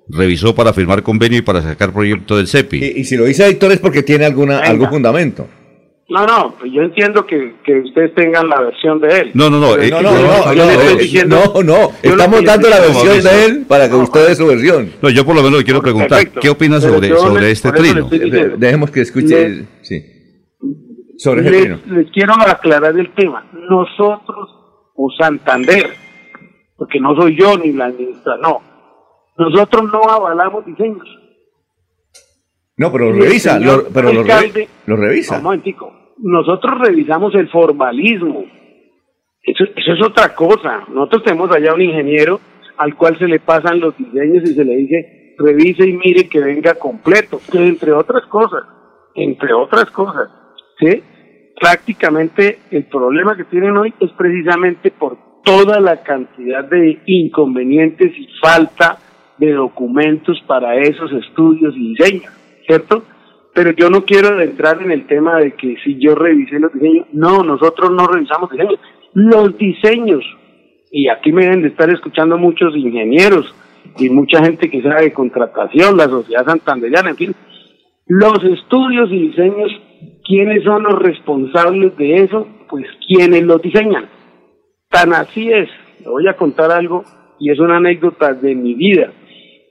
revisó 0.10 0.54
para 0.54 0.74
firmar 0.74 1.04
convenio 1.04 1.40
y 1.40 1.42
para 1.42 1.62
sacar 1.62 1.94
proyecto 1.94 2.38
del 2.38 2.48
CEPI. 2.48 2.94
Y, 2.98 3.04
si 3.04 3.16
lo 3.16 3.26
dice 3.26 3.48
Héctor 3.48 3.72
es 3.72 3.80
porque 3.80 4.04
tiene 4.04 4.26
alguna, 4.26 4.60
algún 4.60 4.90
fundamento. 4.90 5.48
No, 6.10 6.26
no, 6.28 6.54
pues 6.60 6.72
yo 6.72 6.82
entiendo 6.82 7.26
que, 7.26 7.56
que, 7.64 7.80
ustedes 7.80 8.14
tengan 8.14 8.48
la 8.50 8.62
versión 8.62 9.00
de 9.00 9.22
él. 9.22 9.32
No, 9.34 9.50
no, 9.50 9.60
no, 9.60 9.78
no, 9.78 10.02
no, 10.02 11.64
no, 11.64 11.92
estamos 12.04 12.44
dando 12.44 12.70
la 12.70 12.80
versión 12.82 13.24
de 13.24 13.46
él 13.46 13.66
para 13.68 13.90
que 13.90 13.96
usted 13.96 14.28
dé 14.28 14.36
su 14.36 14.46
versión. 14.46 14.92
No, 15.02 15.10
yo 15.10 15.26
por 15.26 15.36
lo 15.36 15.42
menos 15.42 15.60
le 15.60 15.66
quiero 15.66 15.82
preguntar, 15.82 16.30
¿qué 16.30 16.50
opina 16.50 16.82
sobre, 16.82 17.10
sobre 17.16 17.52
este 17.52 17.72
trino? 17.72 18.10
Dejemos 18.10 18.92
que 18.92 19.02
escuche, 19.02 19.66
sí, 19.82 20.04
sobre 21.18 21.46
este 21.46 21.62
trino. 21.62 21.80
Les 21.88 22.12
quiero 22.12 22.34
aclarar 22.34 23.00
el 23.00 23.12
tema. 23.16 23.50
Nosotros, 23.70 24.50
o 24.96 25.10
Santander, 25.18 25.90
porque 26.76 27.00
no 27.00 27.16
soy 27.16 27.38
yo 27.40 27.58
ni 27.58 27.72
la 27.72 27.88
ministra, 27.88 28.38
no, 28.42 28.62
nosotros 29.38 29.92
no 29.92 30.02
avalamos 30.04 30.66
diseños. 30.66 31.08
No, 32.78 32.92
pero 32.92 33.12
lo 33.12 33.22
revisa, 33.22 33.60
pero 33.94 34.12
lo, 34.12 34.24
revisa. 34.96 35.38
Un 35.38 35.44
momentico. 35.44 35.94
Nosotros 36.18 36.80
revisamos 36.80 37.34
el 37.36 37.50
formalismo. 37.50 38.46
Eso, 39.42 39.64
eso 39.76 39.94
es 39.94 40.02
otra 40.06 40.34
cosa. 40.34 40.86
Nosotros 40.90 41.24
tenemos 41.24 41.52
allá 41.52 41.74
un 41.74 41.82
ingeniero 41.82 42.40
al 42.78 42.96
cual 42.96 43.18
se 43.20 43.28
le 43.28 43.40
pasan 43.40 43.80
los 43.80 43.96
diseños 43.98 44.44
y 44.44 44.56
se 44.56 44.66
le 44.66 44.76
dice, 44.76 45.36
revise 45.38 45.88
y 45.88 45.94
mire 45.94 46.28
que 46.28 46.40
venga 46.40 46.76
completo. 46.76 47.40
Que 47.52 47.60
entre 47.60 47.92
otras 47.92 48.26
cosas, 48.26 48.64
entre 49.14 49.54
otras 49.54 49.92
cosas, 49.92 50.30
¿sí? 50.80 51.04
prácticamente 51.60 52.60
el 52.72 52.86
problema 52.86 53.38
que 53.38 53.44
tienen 53.46 53.78
hoy 53.78 53.94
es 54.00 54.12
precisamente 54.14 54.92
por 54.92 55.18
toda 55.44 55.80
la 55.80 56.02
cantidad 56.04 56.64
de 56.64 57.02
inconvenientes 57.06 58.12
y 58.18 58.28
falta 58.42 58.98
de 59.38 59.54
documentos 59.54 60.42
para 60.48 60.76
esos 60.78 61.12
estudios 61.12 61.76
y 61.76 61.96
diseños, 61.96 62.32
¿cierto? 62.66 63.04
Pero 63.54 63.72
yo 63.72 63.90
no 63.90 64.04
quiero 64.04 64.40
entrar 64.40 64.82
en 64.82 64.92
el 64.92 65.06
tema 65.06 65.38
de 65.38 65.54
que 65.54 65.78
si 65.84 66.00
yo 66.00 66.16
revisé 66.16 66.60
los 66.60 66.74
diseños, 66.74 67.08
no, 67.14 67.44
nosotros 67.44 67.92
no 67.92 68.08
revisamos 68.08 68.50
diseños, 68.50 68.80
los 69.14 69.58
diseños, 69.58 70.24
y 70.92 71.08
aquí 71.08 71.32
me 71.32 71.44
deben 71.44 71.62
de 71.62 71.70
estar 71.70 71.90
escuchando 71.90 72.38
muchos 72.38 72.76
ingenieros 72.76 73.54
y 73.98 74.10
mucha 74.10 74.44
gente 74.44 74.70
que 74.70 74.82
sabe 74.82 75.04
de 75.04 75.14
contratación, 75.14 75.98
la 75.98 76.06
sociedad 76.06 76.46
santanderiana, 76.46 77.12
en 77.12 77.18
fin, 77.18 77.36
los 78.08 78.44
estudios 78.44 79.12
y 79.12 79.28
diseños, 79.30 79.72
¿quiénes 80.26 80.64
son 80.64 80.84
los 80.84 81.00
responsables 81.00 81.96
de 81.98 82.24
eso? 82.24 82.48
Pues 82.70 82.86
quienes 83.08 83.44
los 83.44 83.62
diseñan. 83.62 84.10
Tan 84.90 85.14
así 85.14 85.52
es, 85.52 85.70
le 86.02 86.10
voy 86.10 86.28
a 86.28 86.36
contar 86.36 86.72
algo 86.72 87.04
y 87.40 87.52
es 87.52 87.60
una 87.60 87.78
anécdota 87.78 88.34
de 88.34 88.56
mi 88.56 88.74
vida. 88.74 89.12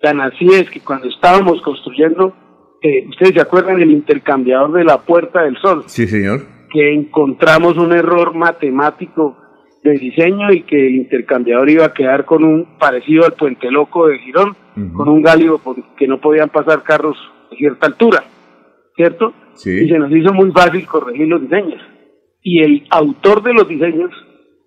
Tan 0.03 0.21
así 0.21 0.47
es 0.47 0.69
que 0.69 0.81
cuando 0.81 1.09
estábamos 1.09 1.63
construyendo, 1.63 2.35
eh, 2.83 3.07
ustedes 3.09 3.35
se 3.35 3.41
acuerdan 3.41 3.79
del 3.79 3.93
intercambiador 3.93 4.73
de 4.73 4.85
la 4.85 4.99
Puerta 4.99 5.45
del 5.45 5.57
Sol. 5.59 5.85
Sí, 5.87 6.09
señor. 6.09 6.41
Que 6.71 6.93
encontramos 6.93 7.77
un 7.77 7.93
error 7.93 8.35
matemático 8.35 9.37
de 9.85 9.93
diseño 9.93 10.53
y 10.53 10.63
que 10.63 10.89
el 10.89 10.97
intercambiador 10.97 11.71
iba 11.71 11.85
a 11.85 11.93
quedar 11.93 12.25
con 12.25 12.43
un 12.43 12.79
parecido 12.81 13.25
al 13.25 13.35
Puente 13.35 13.71
Loco 13.71 14.09
de 14.09 14.19
Girón, 14.19 14.57
con 14.93 15.09
un 15.09 15.23
gálibo 15.23 15.61
que 15.97 16.09
no 16.09 16.21
podían 16.21 16.49
pasar 16.49 16.83
carros 16.83 17.17
a 17.53 17.55
cierta 17.55 17.87
altura, 17.87 18.25
¿cierto? 18.97 19.33
Sí. 19.55 19.85
Y 19.85 19.89
se 19.89 19.99
nos 19.99 20.11
hizo 20.11 20.33
muy 20.33 20.51
fácil 20.51 20.85
corregir 20.87 21.29
los 21.29 21.43
diseños. 21.43 21.81
Y 22.43 22.61
el 22.61 22.87
autor 22.91 23.43
de 23.43 23.55
los 23.55 23.69
diseños 23.69 24.11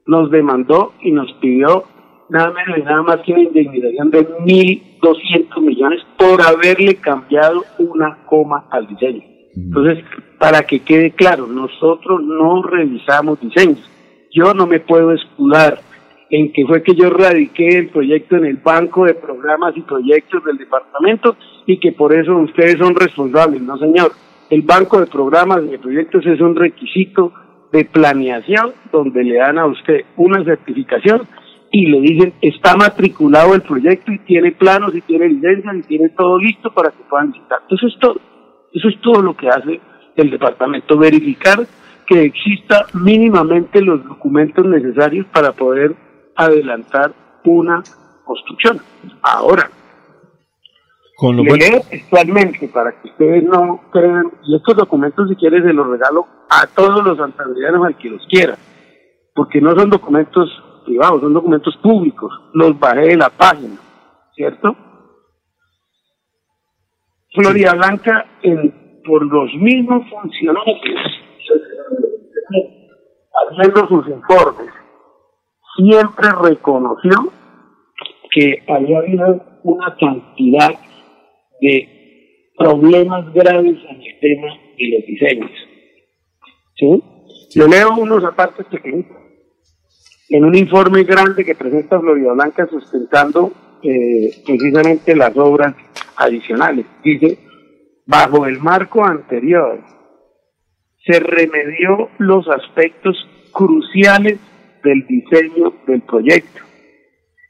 nos 0.05 0.31
demandó 0.31 0.93
y 1.01 1.11
nos 1.11 1.31
pidió 1.41 1.83
nada 2.29 2.51
menos 2.51 2.79
y 2.79 2.81
nada 2.81 3.01
más 3.03 3.17
que 3.21 3.33
una 3.33 3.43
indemnización 3.43 4.11
de 4.11 4.27
1.200 4.27 5.61
millones 5.61 6.01
por 6.17 6.41
haberle 6.41 6.95
cambiado 6.95 7.63
una 7.77 8.17
coma 8.25 8.65
al 8.71 8.87
diseño. 8.87 9.23
Entonces, 9.55 10.03
para 10.39 10.63
que 10.63 10.79
quede 10.79 11.11
claro, 11.11 11.47
nosotros 11.47 12.21
no 12.23 12.61
revisamos 12.63 13.39
diseños. 13.39 13.89
Yo 14.31 14.53
no 14.53 14.67
me 14.67 14.79
puedo 14.79 15.13
escudar 15.13 15.79
en 16.29 16.51
que 16.51 16.65
fue 16.65 16.83
que 16.83 16.95
yo 16.95 17.09
radiqué 17.09 17.77
el 17.77 17.89
proyecto 17.89 18.35
en 18.35 18.45
el 18.45 18.57
banco 18.57 19.05
de 19.05 19.13
programas 19.13 19.77
y 19.77 19.81
proyectos 19.81 20.43
del 20.43 20.57
departamento 20.57 21.37
y 21.65 21.79
que 21.79 21.93
por 21.93 22.13
eso 22.13 22.35
ustedes 22.37 22.77
son 22.77 22.95
responsables. 22.95 23.61
No, 23.61 23.77
señor. 23.77 24.11
El 24.49 24.61
banco 24.61 24.99
de 24.99 25.07
programas 25.07 25.63
y 25.63 25.69
de 25.69 25.79
proyectos 25.79 26.25
es 26.25 26.39
un 26.39 26.55
requisito 26.55 27.31
de 27.71 27.85
planeación 27.85 28.73
donde 28.91 29.23
le 29.23 29.37
dan 29.37 29.57
a 29.57 29.65
usted 29.65 30.05
una 30.17 30.43
certificación 30.43 31.21
y 31.75 31.87
le 31.87 31.99
dicen 31.99 32.33
está 32.41 32.77
matriculado 32.77 33.53
el 33.53 33.61
proyecto 33.61 34.09
y 34.13 34.19
tiene 34.19 34.53
planos 34.53 34.95
y 34.95 35.01
tiene 35.01 35.27
licencias 35.27 35.75
y 35.75 35.81
tiene 35.81 36.07
todo 36.07 36.37
listo 36.37 36.73
para 36.73 36.89
que 36.91 37.03
puedan 37.09 37.33
visitar. 37.33 37.59
Eso 37.69 37.87
es 37.87 37.99
todo. 37.99 38.15
Eso 38.71 38.87
es 38.87 39.01
todo 39.01 39.21
lo 39.21 39.35
que 39.35 39.49
hace 39.49 39.81
el 40.15 40.29
departamento, 40.29 40.97
verificar 40.97 41.67
que 42.07 42.23
exista 42.23 42.85
mínimamente 42.93 43.81
los 43.81 44.05
documentos 44.05 44.65
necesarios 44.65 45.25
para 45.33 45.51
poder 45.51 45.93
adelantar 46.37 47.11
una 47.43 47.83
construcción. 48.23 48.79
Ahora, 49.21 49.69
con 51.17 51.35
lo 51.35 51.43
actualmente 51.43 52.69
para 52.69 52.93
que 53.01 53.09
ustedes 53.09 53.43
no 53.43 53.81
crean, 53.91 54.31
y 54.45 54.55
estos 54.55 54.77
documentos 54.77 55.27
si 55.27 55.35
quieres 55.35 55.63
se 55.65 55.73
los 55.73 55.87
regalo 55.87 56.25
a 56.49 56.67
todos 56.67 57.03
los 57.03 57.17
santanderianos 57.17 57.85
al 57.85 57.97
que 57.97 58.11
los 58.11 58.25
quiera, 58.27 58.57
porque 59.33 59.59
no 59.59 59.75
son 59.75 59.89
documentos 59.89 60.49
privados, 60.85 61.21
son 61.21 61.33
documentos 61.33 61.75
públicos, 61.77 62.31
los 62.53 62.79
bajé 62.79 63.01
de 63.01 63.17
la 63.17 63.29
página, 63.29 63.77
¿cierto? 64.35 64.75
Florida 67.33 67.73
Blanca, 67.73 68.25
en, 68.43 69.01
por 69.03 69.25
los 69.25 69.53
mismos 69.55 70.09
funcionarios, 70.09 70.79
haciendo 73.49 73.87
sus 73.87 74.07
informes 74.07 74.85
siempre 75.75 76.29
reconoció 76.41 77.31
que 78.31 78.63
había 78.67 78.99
habido 78.99 79.43
una 79.63 79.95
cantidad 79.97 80.71
de 81.61 82.51
problemas 82.57 83.33
graves 83.33 83.77
en 83.89 84.01
el 84.01 84.19
tema 84.19 84.47
de 84.77 84.89
los 84.91 85.05
diseños. 85.05 85.51
¿Sí? 86.75 87.03
Yo 87.55 87.67
leo 87.67 87.95
unos 87.97 88.23
apartes 88.23 88.65
pequeñitos. 88.67 89.17
En 90.29 90.43
un 90.43 90.55
informe 90.55 91.03
grande 91.03 91.45
que 91.45 91.55
presenta 91.55 91.99
Florida 91.99 92.33
Blanca 92.33 92.67
sustentando 92.67 93.51
eh, 93.83 94.41
precisamente 94.45 95.15
las 95.15 95.37
obras 95.37 95.75
adicionales. 96.15 96.85
Dice, 97.03 97.37
bajo 98.05 98.47
el 98.47 98.59
marco 98.59 99.05
anterior, 99.05 99.83
se 101.05 101.19
remedió 101.19 102.09
los 102.17 102.47
aspectos 102.47 103.15
cruciales 103.51 104.39
del 104.83 105.05
diseño 105.05 105.73
del 105.85 106.01
proyecto, 106.01 106.61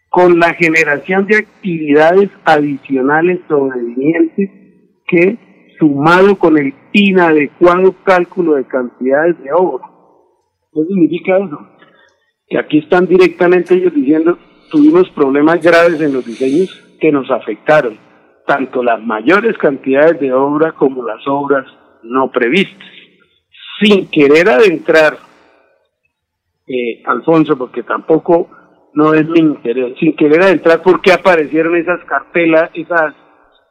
con 0.10 0.40
la 0.40 0.54
generación 0.54 1.26
de 1.28 1.38
actividades 1.38 2.30
adicionales 2.44 3.40
sobrevivientes 3.48 4.50
que, 5.08 5.38
sumado 5.80 6.38
con 6.38 6.58
el 6.58 6.74
inadecuado 6.92 7.96
cálculo 8.04 8.56
de 8.56 8.66
cantidades 8.66 9.42
de 9.42 9.52
obra, 9.54 9.86
¿qué 10.74 10.82
significa 10.86 11.38
eso? 11.38 11.75
Que 12.48 12.60
aquí 12.60 12.80
están 12.80 13.08
directamente 13.08 13.76
ellos 13.76 13.94
diciendo, 13.94 14.38
tuvimos 14.70 15.10
problemas 15.12 15.62
graves 15.62 16.02
en 16.02 16.14
los 16.14 16.26
diseños 16.26 16.70
que 17.00 17.12
nos 17.12 17.30
afectaron, 17.32 17.98
tanto 18.46 18.84
las 18.84 19.02
mayores 19.02 19.58
cantidades 19.58 20.20
de 20.20 20.32
obra 20.34 20.74
como 20.74 21.04
las 21.04 21.26
obras 21.28 21.66
no 22.04 22.32
previstas. 22.32 22.88
Sin 23.80 24.08
querer 24.10 24.50
adentrar, 24.50 25.18
eh, 26.68 27.04
Alfonso, 27.06 27.58
porque 27.58 27.84
tampoco 27.84 28.50
no 28.94 29.14
es 29.14 29.28
mi 29.28 29.40
interés, 29.40 29.98
sin 30.00 30.16
querer 30.16 30.42
adentrar 30.42 30.82
por 30.82 31.02
qué 31.02 31.12
aparecieron 31.12 31.76
esas 31.76 32.04
cartelas, 32.06 32.70
esas, 32.74 33.14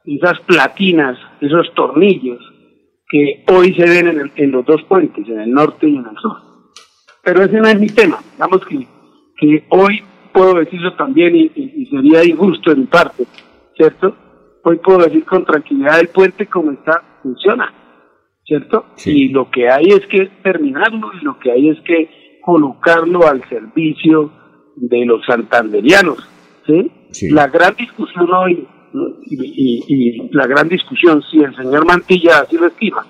esas 0.05 0.39
platinas, 0.41 1.19
esos 1.41 1.73
tornillos 1.75 2.39
que 3.09 3.45
hoy 3.49 3.75
se 3.75 3.89
ven 3.89 4.09
en, 4.09 4.33
en 4.37 4.51
los 4.51 4.67
dos 4.67 4.83
puentes, 4.85 5.27
en 5.29 5.41
el 5.41 5.51
norte 5.51 5.89
y 5.89 5.97
en 5.97 6.07
el 6.07 6.17
sur. 6.17 6.54
Pero 7.25 7.43
ese 7.43 7.59
no 7.59 7.69
es 7.69 7.81
mi 7.81 7.89
tema. 7.89 8.19
Vamos 8.39 8.65
que, 8.67 8.87
que 9.39 9.65
hoy 9.71 10.03
puedo 10.35 10.55
decirlo 10.55 10.95
también 10.95 11.35
y, 11.37 11.87
sería 11.87 12.25
injusto 12.25 12.73
en 12.73 12.81
mi 12.81 12.87
parte, 12.87 13.25
¿cierto? 13.77 14.17
Hoy 14.65 14.79
puedo 14.79 14.99
decir 14.99 15.25
con 15.25 15.45
tranquilidad 15.45 16.01
el 16.01 16.09
puente 16.09 16.47
como 16.47 16.73
está, 16.73 17.03
funciona, 17.23 17.73
¿cierto? 18.45 18.87
Y 19.05 19.29
lo 19.29 19.51
que 19.51 19.71
hay 19.71 19.87
es 19.87 20.07
que 20.07 20.27
terminarlo 20.43 21.13
y 21.21 21.25
lo 21.25 21.39
que 21.39 21.53
hay 21.53 21.69
es 21.69 21.81
que 21.83 22.41
colocarlo 22.43 23.27
al 23.27 23.49
servicio 23.49 24.33
de 24.77 25.07
los 25.07 25.25
santanderianos, 25.25 26.29
¿sí? 26.67 26.91
La 27.31 27.47
gran 27.47 27.77
discusión 27.77 28.29
hoy 28.33 28.67
y, 29.23 29.85
y, 29.87 30.29
la 30.33 30.47
gran 30.47 30.69
discusión, 30.69 31.23
si 31.31 31.39
el 31.39 31.55
señor 31.55 31.87
Mantilla 31.87 32.41
así 32.41 32.57
lo 32.57 32.67
estima, 32.67 33.07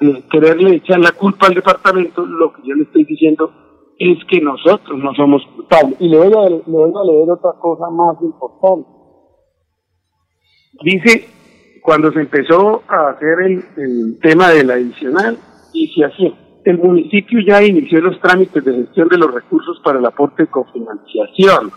de 0.00 0.22
quererle 0.30 0.76
echar 0.76 0.98
la 1.00 1.12
culpa 1.12 1.46
al 1.46 1.54
departamento, 1.54 2.24
lo 2.26 2.52
que 2.52 2.62
yo 2.64 2.74
le 2.74 2.84
estoy 2.84 3.04
diciendo 3.04 3.52
es 3.98 4.18
que 4.28 4.40
nosotros 4.40 4.98
no 4.98 5.14
somos 5.14 5.42
culpables. 5.54 5.96
Y 6.00 6.08
le 6.08 6.18
voy 6.18 6.32
a, 6.32 6.48
le 6.50 6.62
voy 6.66 6.92
a 6.94 7.04
leer 7.04 7.30
otra 7.30 7.52
cosa 7.60 7.88
más 7.90 8.16
importante. 8.20 8.88
Dice, 10.82 11.28
cuando 11.82 12.10
se 12.12 12.20
empezó 12.20 12.82
a 12.88 13.10
hacer 13.10 13.62
el, 13.76 14.18
tema 14.20 14.50
del 14.50 14.70
adicional, 14.70 15.38
dice 15.72 16.04
así, 16.04 16.34
el 16.64 16.78
municipio 16.78 17.40
ya 17.46 17.62
inició 17.62 18.00
los 18.00 18.18
trámites 18.20 18.64
de 18.64 18.72
gestión 18.72 19.08
de 19.08 19.18
los 19.18 19.32
recursos 19.32 19.80
para 19.84 19.98
el 19.98 20.06
aporte 20.06 20.44
de 20.44 20.50
cofinanciación, 20.50 21.70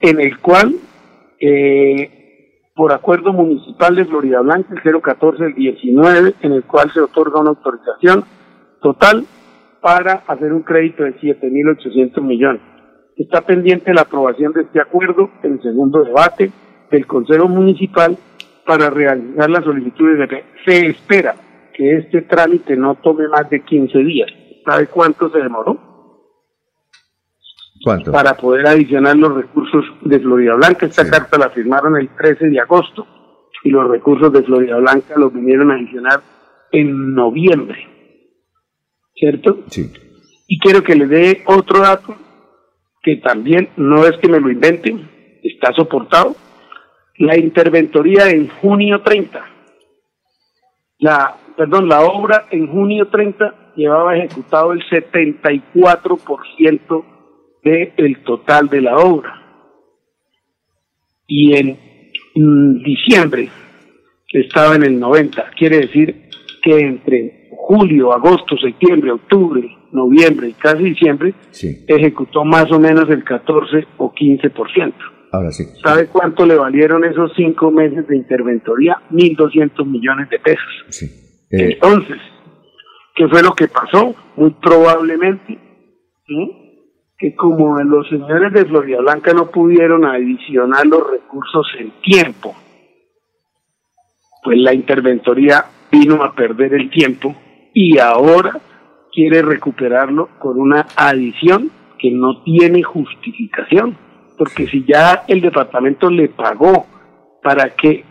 en 0.00 0.20
el 0.20 0.38
cual, 0.40 0.74
eh, 1.38 2.23
por 2.74 2.92
acuerdo 2.92 3.32
municipal 3.32 3.94
de 3.94 4.04
Florida 4.04 4.40
Blanca, 4.40 4.74
el 4.74 5.00
014 5.00 5.44
del 5.44 5.54
19, 5.54 6.34
en 6.40 6.52
el 6.52 6.64
cual 6.64 6.90
se 6.92 7.00
otorga 7.00 7.40
una 7.40 7.50
autorización 7.50 8.24
total 8.82 9.24
para 9.80 10.24
hacer 10.26 10.52
un 10.52 10.62
crédito 10.62 11.04
de 11.04 11.14
7.800 11.20 12.20
millones. 12.22 12.62
Está 13.16 13.42
pendiente 13.42 13.94
la 13.94 14.02
aprobación 14.02 14.52
de 14.52 14.62
este 14.62 14.80
acuerdo 14.80 15.30
en 15.44 15.52
el 15.52 15.62
segundo 15.62 16.02
debate 16.02 16.50
del 16.90 17.06
Consejo 17.06 17.48
Municipal 17.48 18.16
para 18.66 18.90
realizar 18.90 19.48
las 19.50 19.62
solicitudes 19.62 20.18
de 20.18 20.44
Se 20.64 20.86
espera 20.86 21.36
que 21.74 21.98
este 21.98 22.22
trámite 22.22 22.76
no 22.76 22.96
tome 22.96 23.28
más 23.28 23.48
de 23.50 23.60
15 23.60 23.98
días. 23.98 24.30
¿Sabe 24.64 24.88
cuánto 24.88 25.30
se 25.30 25.38
demoró? 25.38 25.93
¿Cuánto? 27.84 28.10
Para 28.10 28.34
poder 28.34 28.66
adicionar 28.66 29.16
los 29.16 29.34
recursos 29.34 29.84
de 30.02 30.18
Florida 30.18 30.54
Blanca. 30.54 30.86
Esta 30.86 31.08
carta 31.08 31.38
la 31.38 31.50
firmaron 31.50 31.96
el 31.96 32.08
13 32.08 32.48
de 32.48 32.58
agosto 32.58 33.06
y 33.62 33.70
los 33.70 33.88
recursos 33.88 34.32
de 34.32 34.42
Florida 34.42 34.78
Blanca 34.78 35.14
los 35.16 35.32
vinieron 35.32 35.70
a 35.70 35.74
adicionar 35.74 36.20
en 36.72 37.14
noviembre. 37.14 37.94
¿cierto? 39.14 39.60
Sí. 39.68 39.90
Y 40.48 40.58
quiero 40.58 40.82
que 40.82 40.94
le 40.94 41.06
dé 41.06 41.42
otro 41.46 41.80
dato 41.80 42.16
que 43.02 43.16
también 43.16 43.70
no 43.76 44.06
es 44.06 44.16
que 44.18 44.28
me 44.28 44.40
lo 44.40 44.50
inventen, 44.50 45.10
está 45.42 45.72
soportado. 45.74 46.36
La 47.18 47.38
interventoría 47.38 48.30
en 48.30 48.48
junio 48.48 49.02
30, 49.02 49.44
la, 50.98 51.36
perdón, 51.56 51.88
la 51.88 52.02
obra 52.02 52.46
en 52.50 52.66
junio 52.66 53.08
30 53.08 53.72
llevaba 53.76 54.16
ejecutado 54.16 54.72
el 54.72 54.82
74% 54.88 57.04
del 57.64 58.22
total 58.24 58.68
de 58.68 58.80
la 58.80 58.96
obra. 58.96 59.40
Y 61.26 61.54
en 61.54 61.78
mm, 62.34 62.82
diciembre 62.82 63.48
estaba 64.32 64.74
en 64.74 64.82
el 64.82 64.98
90, 64.98 65.50
quiere 65.56 65.78
decir 65.78 66.28
que 66.62 66.78
entre 66.78 67.48
julio, 67.56 68.12
agosto, 68.12 68.56
septiembre, 68.56 69.12
octubre, 69.12 69.66
noviembre 69.92 70.48
y 70.48 70.52
casi 70.52 70.82
diciembre, 70.84 71.34
ejecutó 71.86 72.44
más 72.44 72.70
o 72.72 72.78
menos 72.78 73.08
el 73.10 73.22
14 73.24 73.86
o 73.96 74.12
15%. 74.12 74.92
Ahora 75.32 75.50
sí. 75.50 75.64
¿Sabe 75.82 76.06
cuánto 76.06 76.46
le 76.46 76.56
valieron 76.56 77.04
esos 77.04 77.32
cinco 77.36 77.70
meses 77.70 78.06
de 78.06 78.16
interventoría? 78.16 78.98
1.200 79.10 79.86
millones 79.86 80.28
de 80.30 80.38
pesos. 80.38 80.84
Sí. 80.90 81.06
Eh, 81.50 81.72
Entonces, 81.72 82.18
¿qué 83.14 83.26
fue 83.28 83.42
lo 83.42 83.52
que 83.52 83.68
pasó? 83.68 84.14
Muy 84.36 84.50
probablemente 84.62 85.58
que 87.24 87.34
como 87.34 87.82
los 87.82 88.06
señores 88.10 88.52
de 88.52 88.66
Florida 88.66 88.98
Blanca 89.00 89.32
no 89.32 89.46
pudieron 89.46 90.04
adicionar 90.04 90.84
los 90.84 91.10
recursos 91.10 91.66
en 91.78 91.90
tiempo, 92.02 92.54
pues 94.42 94.58
la 94.58 94.74
interventoría 94.74 95.64
vino 95.90 96.22
a 96.22 96.34
perder 96.34 96.74
el 96.74 96.90
tiempo 96.90 97.34
y 97.72 97.96
ahora 97.96 98.60
quiere 99.10 99.40
recuperarlo 99.40 100.28
con 100.38 100.60
una 100.60 100.86
adición 100.96 101.70
que 101.98 102.10
no 102.10 102.42
tiene 102.42 102.82
justificación, 102.82 103.96
porque 104.36 104.66
si 104.66 104.84
ya 104.84 105.22
el 105.26 105.40
departamento 105.40 106.10
le 106.10 106.28
pagó 106.28 106.84
para 107.42 107.70
que 107.70 108.04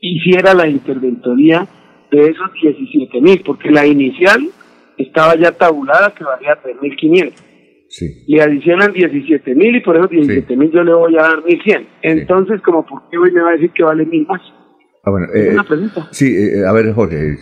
hiciera 0.00 0.54
la 0.54 0.66
interventoría 0.66 1.66
de 2.10 2.30
esos 2.30 2.50
17 2.54 3.20
mil, 3.20 3.42
porque 3.44 3.70
la 3.70 3.84
inicial 3.84 4.42
estaba 4.96 5.34
ya 5.36 5.52
tabulada 5.52 6.14
que 6.14 6.24
valía 6.24 6.56
3.500. 6.62 7.43
Sí. 7.96 8.24
Le 8.26 8.42
adicionan 8.42 8.92
17 8.92 9.54
mil 9.54 9.76
y 9.76 9.80
por 9.80 9.96
esos 9.96 10.10
17 10.10 10.56
mil 10.56 10.72
yo 10.72 10.82
le 10.82 10.92
voy 10.92 11.16
a 11.16 11.22
dar 11.22 11.36
1.100. 11.44 11.86
Entonces, 12.02 12.60
como 12.62 12.84
por 12.84 13.08
qué 13.08 13.16
hoy 13.16 13.30
me 13.30 13.40
va 13.40 13.50
a 13.50 13.52
decir 13.52 13.70
que 13.70 13.84
vale 13.84 14.04
mil 14.04 14.26
más. 14.26 14.40
Ah, 15.04 15.10
bueno, 15.10 15.26
eh, 15.32 15.56
sí, 16.10 16.34
eh, 16.34 16.66
a 16.66 16.72
ver, 16.72 16.92
Jorge. 16.92 17.36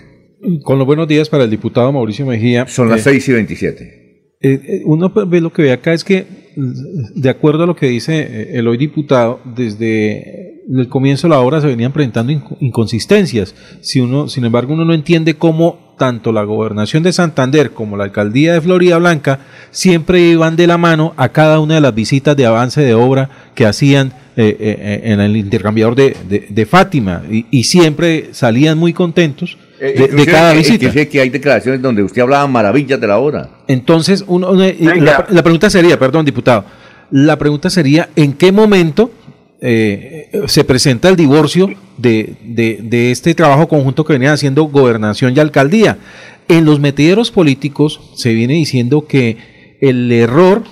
Con 0.63 0.77
los 0.77 0.87
buenos 0.87 1.09
días 1.09 1.31
para 1.31 1.45
el 1.45 1.51
diputado 1.51 1.91
Mauricio 1.91 2.27
Mejía. 2.27 2.67
Son 2.67 2.91
las 2.91 3.03
6 3.03 3.29
y 3.29 3.33
27. 3.33 4.03
Eh, 4.43 4.61
eh, 4.67 4.83
uno 4.85 5.11
ve 5.11 5.41
lo 5.41 5.53
que 5.53 5.63
ve 5.63 5.73
acá 5.73 5.93
es 5.93 6.03
que, 6.03 6.27
de 6.57 7.31
acuerdo 7.31 7.63
a 7.63 7.67
lo 7.67 7.77
que 7.77 7.87
dice 7.87 8.19
eh, 8.19 8.59
el 8.59 8.67
hoy 8.67 8.77
diputado, 8.77 9.41
desde 9.57 10.65
el 10.69 10.89
comienzo 10.89 11.29
de 11.29 11.35
la 11.35 11.41
obra 11.41 11.61
se 11.61 11.69
venían 11.69 11.93
presentando 11.93 12.33
inconsistencias. 12.61 13.55
Si 13.81 14.01
uno, 14.01 14.29
sin 14.29 14.45
embargo, 14.45 14.75
uno 14.75 14.85
no 14.85 14.95
entiende 14.95 15.35
cómo 15.35 15.82
tanto 16.03 16.33
la 16.33 16.43
gobernación 16.43 17.05
de 17.05 17.13
Santander 17.13 17.71
como 17.71 17.97
la 17.97 18.03
alcaldía 18.03 18.55
de 18.55 18.61
Florida 18.61 18.99
Blanca 18.99 19.39
siempre 19.71 20.19
iban 20.21 20.57
de 20.57 20.67
la 20.67 20.77
mano 20.77 21.15
a 21.17 21.29
cada 21.29 21.61
una 21.61 21.77
de 21.77 21.81
las 21.81 21.95
visitas 21.95 22.37
de 22.37 22.45
avance 22.45 22.81
de 22.81 22.93
obra 22.93 23.31
que 23.55 23.67
hacían 23.67 24.13
en 24.35 25.21
el 25.21 25.37
intercambiador 25.37 25.95
de, 25.95 26.67
Fátima 26.69 27.23
y 27.29 27.63
siempre 27.63 28.31
salían 28.33 28.79
muy 28.79 28.93
contentos 28.93 29.57
eh, 29.85 30.11
de, 30.15 30.27
cada 30.27 30.53
visita. 30.53 30.93
Que, 30.93 31.09
que 31.09 31.21
hay 31.21 31.29
declaraciones 31.29 31.83
donde 31.83 32.05
usted 32.05 32.23
hablaba 32.23 32.47
maravillas 32.47 33.01
de 33.01 33.07
la 33.09 33.19
obra. 33.19 33.49
Entonces, 33.67 34.25
uno, 34.29 34.53
la, 34.55 35.43
pregunta 35.43 35.71
sería, 35.71 35.99
perdón, 35.99 36.25
diputado, 36.25 36.65
la 37.11 37.37
pregunta 37.37 37.69
sería, 37.69 38.09
¿en 38.15 38.35
qué 38.35 38.53
momento 38.53 39.11
eh, 39.65 40.29
se 40.49 40.65
presenta 40.65 41.09
el 41.09 41.15
divorcio 41.15 41.71
de, 41.97 42.35
de, 42.43 43.13
este 43.13 43.33
trabajo 43.33 43.69
conjunto 43.69 44.05
que 44.05 44.15
venía 44.15 44.33
haciendo 44.33 44.65
gobernación 44.65 45.35
y 45.37 45.41
alcaldía? 45.41 45.99
En 46.49 46.65
los 46.65 46.81
metederos 46.81 47.31
políticos 47.31 48.01
se 48.17 48.35
viene 48.35 48.55
diciendo 48.55 49.07
que 49.07 49.37
el 49.81 50.11
error 50.11 50.65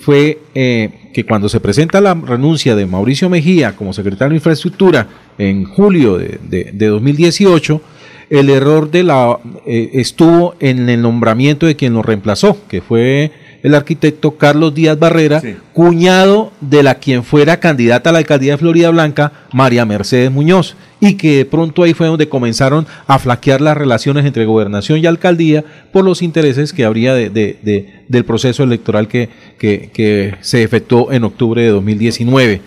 fue 0.00 0.38
eh, 0.54 0.90
que 1.14 1.24
cuando 1.24 1.48
se 1.48 1.60
presenta 1.60 2.00
la 2.00 2.12
renuncia 2.12 2.76
de 2.76 2.86
Mauricio 2.86 3.30
Mejía 3.30 3.74
como 3.74 3.92
secretario 3.92 4.30
de 4.30 4.36
Infraestructura 4.36 5.08
en 5.38 5.64
julio 5.64 6.18
de, 6.18 6.72
2018, 6.72 7.80
el 8.28 8.50
error 8.50 8.90
de 8.90 9.04
la 9.04 9.38
eh, 9.66 9.90
estuvo 9.94 10.56
en 10.60 10.88
el 10.90 11.00
nombramiento 11.00 11.64
de 11.64 11.76
quien 11.76 11.94
lo 11.94 12.02
reemplazó, 12.02 12.58
que 12.68 12.82
fue 12.82 13.32
el 13.66 13.74
arquitecto 13.74 14.36
Carlos 14.36 14.74
Díaz 14.74 14.96
Barrera, 14.96 15.42
cuñado 15.72 16.52
de 16.60 16.84
la 16.84 17.00
quien 17.00 17.24
fuera 17.24 17.58
candidata 17.58 18.10
a 18.10 18.12
la 18.12 18.20
alcaldía 18.20 18.52
de 18.52 18.58
Florida 18.58 18.90
Blanca, 18.90 19.32
María 19.52 19.84
Mercedes 19.84 20.30
Muñoz, 20.30 20.76
y 21.00 21.14
que 21.14 21.38
de 21.38 21.44
pronto 21.46 21.82
ahí 21.82 21.92
fue 21.92 22.06
donde 22.06 22.28
comenzaron 22.28 22.86
a 23.08 23.18
flaquear 23.18 23.60
las 23.60 23.76
relaciones 23.76 24.24
entre 24.24 24.44
gobernación 24.44 25.00
y 25.00 25.06
alcaldía 25.06 25.64
por 25.92 26.04
los 26.04 26.22
intereses 26.22 26.72
que 26.72 26.84
habría 26.84 27.12
de, 27.14 28.04
del 28.06 28.24
proceso 28.24 28.62
electoral 28.62 29.08
que, 29.08 29.30
que, 29.58 29.90
que 29.92 30.36
se 30.42 30.62
efectuó 30.62 31.10
en 31.10 31.24
octubre 31.24 31.60
de 31.60 31.70
2019. 31.70 32.60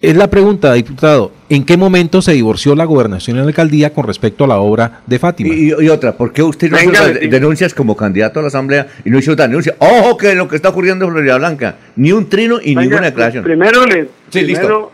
Es 0.00 0.16
la 0.16 0.30
pregunta, 0.30 0.74
diputado, 0.74 1.32
¿en 1.48 1.66
qué 1.66 1.76
momento 1.76 2.22
se 2.22 2.32
divorció 2.32 2.76
la 2.76 2.84
gobernación 2.84 3.36
y 3.36 3.40
la 3.40 3.46
alcaldía 3.46 3.92
con 3.92 4.06
respecto 4.06 4.44
a 4.44 4.46
la 4.46 4.58
obra 4.58 5.00
de 5.06 5.18
Fátima? 5.18 5.52
Y, 5.52 5.72
otra, 5.88 6.16
¿por 6.16 6.32
qué 6.32 6.40
usted 6.40 6.70
no 6.70 6.78
hizo 6.78 7.04
denuncias 7.28 7.74
como 7.74 7.96
candidato 7.96 8.38
a 8.38 8.42
la 8.42 8.48
Asamblea 8.48 8.86
y 9.04 9.10
no 9.10 9.18
hizo 9.18 9.32
otra 9.32 9.48
denuncia? 9.48 9.74
¡Ojo 9.80 10.16
que 10.16 10.36
lo 10.36 10.46
que 10.46 10.54
está 10.54 10.68
ocurriendo 10.68 11.04
en 11.04 11.10
Florida 11.10 11.38
Blanca! 11.38 11.78
Ni 11.96 12.12
un 12.12 12.28
trino 12.28 12.58
y 12.62 12.76
ninguna 12.76 13.06
declaración. 13.06 13.42
Primero, 13.42 13.84
le, 13.86 14.08
primero 14.30 14.92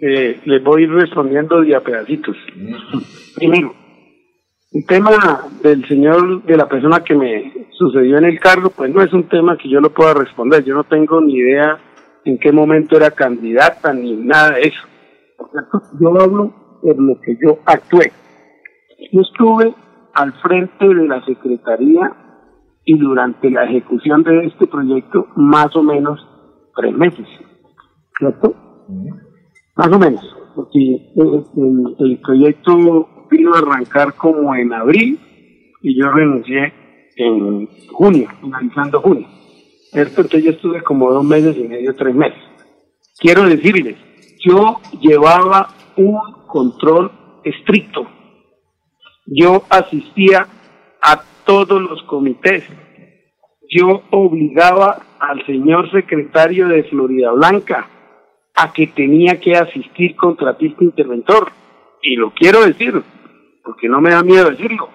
eh, 0.00 0.40
les 0.46 0.64
voy 0.64 0.86
respondiendo 0.86 1.60
de 1.60 1.76
a 1.76 1.80
pedacitos. 1.80 2.36
Primero, 3.36 3.72
el 4.72 4.84
tema 4.84 5.46
del 5.62 5.86
señor, 5.86 6.42
de 6.42 6.56
la 6.56 6.68
persona 6.68 7.04
que 7.04 7.14
me 7.14 7.52
sucedió 7.70 8.18
en 8.18 8.24
el 8.24 8.40
cargo, 8.40 8.70
pues 8.70 8.92
no 8.92 9.00
es 9.00 9.12
un 9.12 9.28
tema 9.28 9.56
que 9.56 9.68
yo 9.68 9.80
lo 9.80 9.94
pueda 9.94 10.14
responder. 10.14 10.64
Yo 10.64 10.74
no 10.74 10.82
tengo 10.82 11.20
ni 11.20 11.34
idea 11.34 11.78
en 12.24 12.38
qué 12.38 12.52
momento 12.52 12.96
era 12.96 13.10
candidata 13.10 13.92
ni 13.92 14.14
nada 14.14 14.52
de 14.52 14.62
eso. 14.62 14.86
Yo 16.00 16.20
hablo 16.20 16.52
de 16.82 16.94
lo 16.94 17.20
que 17.20 17.36
yo 17.42 17.58
actué. 17.64 18.12
Yo 19.12 19.20
estuve 19.20 19.74
al 20.14 20.32
frente 20.34 20.86
de 20.86 21.06
la 21.08 21.24
Secretaría 21.24 22.12
y 22.84 22.98
durante 22.98 23.50
la 23.50 23.64
ejecución 23.64 24.22
de 24.22 24.46
este 24.46 24.66
proyecto 24.66 25.28
más 25.36 25.74
o 25.76 25.82
menos 25.82 26.20
tres 26.76 26.96
meses. 26.96 27.26
¿Cierto? 28.18 28.54
Más 29.76 29.88
o 29.88 29.98
menos. 29.98 30.36
Porque 30.54 31.12
el, 31.98 32.20
proyecto 32.22 33.26
vino 33.30 33.54
a 33.54 33.58
arrancar 33.58 34.14
como 34.14 34.54
en 34.54 34.72
abril 34.72 35.18
y 35.80 35.98
yo 35.98 36.10
renuncié 36.10 36.72
en 37.16 37.68
junio, 37.90 38.28
finalizando 38.40 39.00
junio. 39.00 39.26
Entonces 39.92 40.42
yo 40.42 40.50
estuve 40.52 40.82
como 40.82 41.10
dos 41.10 41.24
meses 41.24 41.56
y 41.56 41.64
medio, 41.64 41.94
tres 41.94 42.14
meses. 42.14 42.42
Quiero 43.18 43.44
decirles, 43.44 43.96
yo 44.40 44.80
llevaba 45.00 45.68
un 45.96 46.18
control 46.46 47.12
estricto. 47.44 48.06
Yo 49.26 49.64
asistía 49.68 50.46
a 51.02 51.22
todos 51.44 51.80
los 51.80 52.02
comités. 52.04 52.64
Yo 53.68 54.02
obligaba 54.10 55.02
al 55.20 55.44
señor 55.46 55.90
secretario 55.90 56.68
de 56.68 56.84
Florida 56.84 57.30
Blanca 57.32 57.88
a 58.54 58.72
que 58.72 58.86
tenía 58.88 59.40
que 59.40 59.56
asistir 59.56 60.16
contratista 60.16 60.84
interventor. 60.84 61.52
Y 62.02 62.16
lo 62.16 62.32
quiero 62.32 62.64
decir, 62.66 63.02
porque 63.62 63.88
no 63.88 64.00
me 64.00 64.10
da 64.10 64.22
miedo 64.22 64.50
decirlo. 64.50 64.88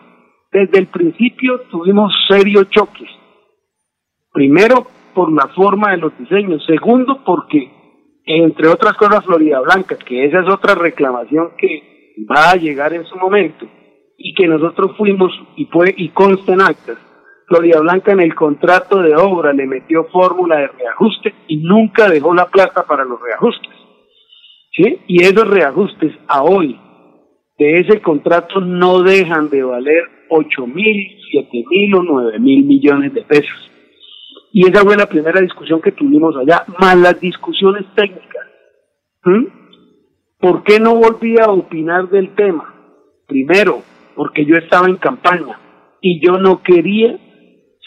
Desde 0.51 0.79
el 0.79 0.87
principio 0.87 1.61
tuvimos 1.69 2.11
serios 2.27 2.69
choques 2.69 3.16
Primero, 4.37 4.85
por 5.15 5.33
la 5.33 5.47
forma 5.47 5.89
de 5.89 5.97
los 5.97 6.15
diseños. 6.15 6.63
Segundo, 6.67 7.23
porque, 7.25 7.71
entre 8.23 8.67
otras 8.67 8.93
cosas, 8.93 9.25
Florida 9.25 9.59
Blanca, 9.61 9.97
que 9.97 10.25
esa 10.25 10.41
es 10.41 10.47
otra 10.47 10.75
reclamación 10.75 11.53
que 11.57 12.13
va 12.31 12.51
a 12.51 12.55
llegar 12.55 12.93
en 12.93 13.03
su 13.05 13.15
momento, 13.17 13.65
y 14.15 14.35
que 14.35 14.45
nosotros 14.45 14.95
fuimos 14.95 15.31
y, 15.55 15.65
fue, 15.65 15.91
y 15.97 16.09
consta 16.09 16.53
en 16.53 16.61
actas. 16.61 16.99
Florida 17.47 17.79
Blanca 17.79 18.11
en 18.11 18.19
el 18.19 18.35
contrato 18.35 19.01
de 19.01 19.15
obra 19.15 19.53
le 19.53 19.65
metió 19.65 20.03
fórmula 20.11 20.57
de 20.57 20.67
reajuste 20.67 21.33
y 21.47 21.57
nunca 21.57 22.07
dejó 22.07 22.35
la 22.35 22.45
plata 22.45 22.85
para 22.85 23.05
los 23.05 23.19
reajustes. 23.19 23.71
¿Sí? 24.73 24.99
Y 25.07 25.23
esos 25.23 25.47
reajustes 25.47 26.13
a 26.27 26.43
hoy 26.43 26.79
de 27.57 27.79
ese 27.79 28.01
contrato 28.03 28.61
no 28.61 29.01
dejan 29.01 29.49
de 29.49 29.63
valer 29.63 30.03
ocho 30.29 30.67
mil, 30.67 31.17
siete 31.31 31.63
mil 31.71 31.95
o 31.95 32.03
nueve 32.03 32.37
mil 32.37 32.65
millones 32.65 33.15
de 33.15 33.23
pesos. 33.23 33.71
Y 34.51 34.67
esa 34.69 34.83
fue 34.83 34.95
la 34.95 35.07
primera 35.07 35.41
discusión 35.41 35.81
que 35.81 35.91
tuvimos 35.91 36.35
allá, 36.35 36.63
más 36.79 36.97
las 36.97 37.19
discusiones 37.19 37.85
técnicas. 37.95 38.47
¿Mm? 39.23 39.45
¿Por 40.39 40.63
qué 40.63 40.79
no 40.79 40.95
volví 40.95 41.37
a 41.39 41.49
opinar 41.49 42.09
del 42.09 42.35
tema? 42.35 42.73
Primero, 43.27 43.81
porque 44.15 44.45
yo 44.45 44.55
estaba 44.55 44.87
en 44.87 44.97
campaña 44.97 45.59
y 46.01 46.25
yo 46.25 46.37
no 46.37 46.61
quería 46.61 47.17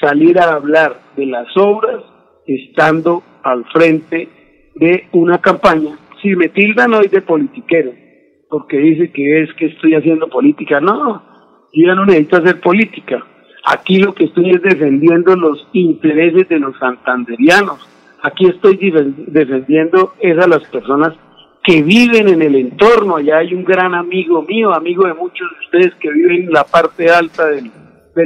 salir 0.00 0.38
a 0.38 0.54
hablar 0.54 1.00
de 1.16 1.26
las 1.26 1.46
obras 1.56 2.02
estando 2.46 3.22
al 3.42 3.64
frente 3.66 4.28
de 4.74 5.08
una 5.12 5.38
campaña. 5.38 5.98
Si 6.22 6.34
me 6.36 6.48
tildan 6.48 6.94
hoy 6.94 7.08
de 7.08 7.22
politiquero, 7.22 7.92
porque 8.48 8.78
dice 8.78 9.12
que 9.12 9.42
es 9.42 9.52
que 9.54 9.66
estoy 9.66 9.94
haciendo 9.94 10.28
política, 10.28 10.80
no, 10.80 11.22
yo 11.72 11.86
ya 11.86 11.94
no 11.94 12.04
necesito 12.04 12.36
hacer 12.36 12.60
política. 12.60 13.24
Aquí 13.64 13.98
lo 13.98 14.14
que 14.14 14.24
estoy 14.24 14.50
es 14.50 14.62
defendiendo 14.62 15.36
los 15.36 15.66
intereses 15.72 16.48
de 16.48 16.58
los 16.58 16.78
santanderianos. 16.78 17.86
Aquí 18.22 18.46
estoy 18.46 18.76
defendiendo 19.28 20.14
es 20.20 20.38
a 20.38 20.46
las 20.46 20.62
personas 20.68 21.14
que 21.62 21.82
viven 21.82 22.28
en 22.28 22.42
el 22.42 22.54
entorno. 22.54 23.16
Allá 23.16 23.38
hay 23.38 23.54
un 23.54 23.64
gran 23.64 23.94
amigo 23.94 24.42
mío, 24.42 24.72
amigo 24.72 25.06
de 25.06 25.14
muchos 25.14 25.48
de 25.50 25.64
ustedes 25.66 25.94
que 26.00 26.10
viven 26.10 26.44
en 26.44 26.52
la 26.52 26.64
parte 26.64 27.10
alta 27.10 27.46
del, 27.46 27.70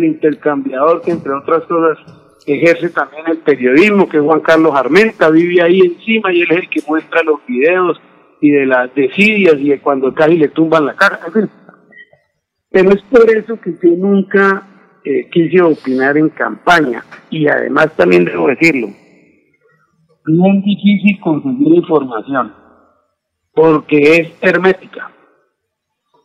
intercambiador, 0.04 1.02
que 1.02 1.12
entre 1.12 1.32
otras 1.32 1.62
cosas 1.64 1.98
ejerce 2.46 2.90
también 2.90 3.22
el 3.28 3.38
periodismo, 3.38 4.08
que 4.08 4.16
es 4.16 4.22
Juan 4.24 4.40
Carlos 4.40 4.74
Armenta, 4.74 5.30
vive 5.30 5.62
ahí 5.62 5.80
encima 5.80 6.32
y 6.32 6.42
él 6.42 6.48
es 6.50 6.56
el 6.58 6.68
que 6.68 6.82
muestra 6.88 7.22
los 7.22 7.38
videos 7.46 8.00
y 8.40 8.50
de 8.50 8.66
las 8.66 8.92
desidias 8.92 9.54
y 9.58 9.68
de 9.68 9.80
cuando 9.80 10.12
casi 10.12 10.36
le 10.36 10.48
tumban 10.48 10.86
la 10.86 10.94
cara. 10.94 11.20
Pero 12.70 12.90
es 12.90 13.02
por 13.02 13.30
eso 13.30 13.60
que 13.60 13.72
yo 13.80 13.90
nunca 13.96 14.73
eh, 15.04 15.28
quise 15.30 15.60
opinar 15.60 16.16
en 16.16 16.30
campaña 16.30 17.04
y 17.28 17.46
además 17.46 17.94
también 17.94 18.24
debo 18.24 18.48
decirlo, 18.48 18.88
bien 20.24 20.62
difícil 20.62 21.20
conseguir 21.20 21.74
información 21.74 22.54
porque 23.52 23.98
es 23.98 24.38
hermética. 24.40 25.10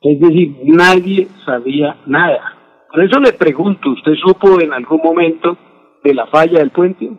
Es 0.01 0.19
decir, 0.21 0.55
nadie 0.63 1.27
sabía 1.45 1.97
nada. 2.05 2.55
Por 2.89 3.03
eso 3.03 3.19
le 3.19 3.33
pregunto, 3.33 3.89
¿usted 3.89 4.13
supo 4.13 4.61
en 4.61 4.71
algún 4.71 5.01
momento 5.03 5.57
de 6.01 6.13
la 6.13 6.27
falla 6.27 6.59
del 6.59 6.71
puente? 6.71 7.11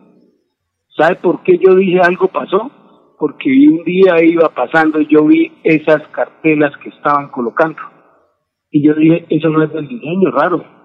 ¿Sabe 0.97 1.17
por 1.17 1.43
qué 1.43 1.59
yo 1.59 1.75
dije 1.75 2.01
algo 2.01 2.29
pasó? 2.29 2.71
Porque 3.19 3.51
un 3.69 3.85
día 3.85 4.25
iba 4.25 4.49
pasando 4.49 4.99
y 4.99 5.07
yo 5.09 5.27
vi 5.27 5.53
esas 5.63 6.09
cartelas 6.09 6.75
que 6.79 6.89
estaban 6.89 7.29
colocando. 7.29 7.83
Y 8.71 8.83
yo 8.83 8.95
dije, 8.95 9.27
eso 9.29 9.51
no 9.51 9.63
es 9.63 9.71
del 9.75 9.87
diseño, 9.87 10.31
raro 10.31 10.80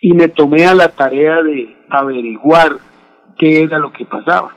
y 0.00 0.14
me 0.14 0.28
tomé 0.28 0.66
a 0.66 0.74
la 0.74 0.88
tarea 0.88 1.42
de 1.42 1.76
averiguar 1.88 2.76
qué 3.38 3.62
era 3.62 3.78
lo 3.78 3.92
que 3.92 4.04
pasaba. 4.04 4.54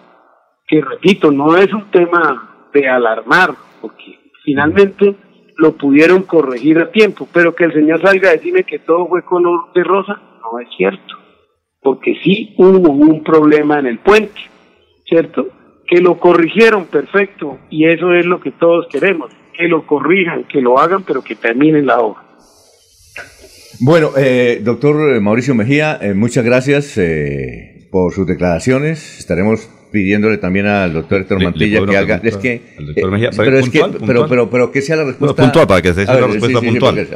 Que 0.68 0.82
repito, 0.82 1.32
no 1.32 1.58
es 1.58 1.72
un 1.74 1.92
tema 1.92 2.70
de 2.74 2.88
alarmar, 2.88 3.54
porque 3.82 4.20
finalmente 4.44 5.16
lo 5.58 5.74
pudieron 5.74 6.24
corregir 6.24 6.80
a 6.80 6.92
tiempo, 6.92 7.28
pero 7.32 7.54
que 7.54 7.66
el 7.66 7.74
señor 7.74 8.02
salga 8.02 8.30
a 8.30 8.34
decirme 8.34 8.64
que 8.64 8.80
todo 8.80 9.08
fue 9.08 9.24
color 9.24 9.72
de 9.74 9.84
rosa, 9.84 10.20
no 10.42 10.60
es 10.60 10.68
cierto, 10.76 11.16
porque 11.82 12.16
sí 12.24 12.56
hubo 12.58 12.92
un 12.92 13.24
problema 13.24 13.80
en 13.80 13.88
el 13.88 14.00
puente, 14.00 14.42
¿cierto? 15.06 15.48
Que 15.86 16.02
lo 16.02 16.18
corrigieron 16.18 16.86
perfecto 16.86 17.60
y 17.70 17.86
eso 17.86 18.14
es 18.14 18.26
lo 18.26 18.40
que 18.40 18.52
todos 18.52 18.88
queremos, 18.88 19.32
que 19.54 19.68
lo 19.68 19.86
corrijan, 19.86 20.46
que 20.46 20.62
lo 20.62 20.80
hagan, 20.80 21.04
pero 21.04 21.22
que 21.22 21.36
terminen 21.36 21.86
la 21.86 22.00
obra. 22.00 22.24
Bueno, 23.80 24.12
eh, 24.18 24.62
doctor 24.64 25.20
Mauricio 25.22 25.56
Mejía, 25.56 25.98
eh, 26.02 26.14
muchas 26.14 26.46
gracias 26.46 26.98
eh, 26.98 27.88
por 27.92 28.14
sus 28.14 28.28
declaraciones. 28.28 29.20
Estaremos 29.20 29.68
pidiéndole 29.92 30.38
también 30.38 30.66
al 30.66 30.94
doctor 30.94 31.22
Héctor 31.22 31.44
Mantilla 31.44 31.86
que 31.86 31.98
haga. 31.98 32.22
Es 32.24 32.38
que. 32.38 32.62
Mejía, 33.10 33.30
pero, 33.36 33.60
es 33.60 33.70
que 33.70 33.84
pero, 34.06 34.28
pero, 34.28 34.50
pero, 34.50 34.72
que 34.72 34.82
sea 34.82 34.96
la 34.96 35.06
respuesta. 35.06 35.42
puntual, 35.42 35.68
para 35.68 35.82
que 35.82 35.94
sea 35.94 36.06
la 36.06 36.28
respuesta 36.28 36.62
puntual. 36.62 37.08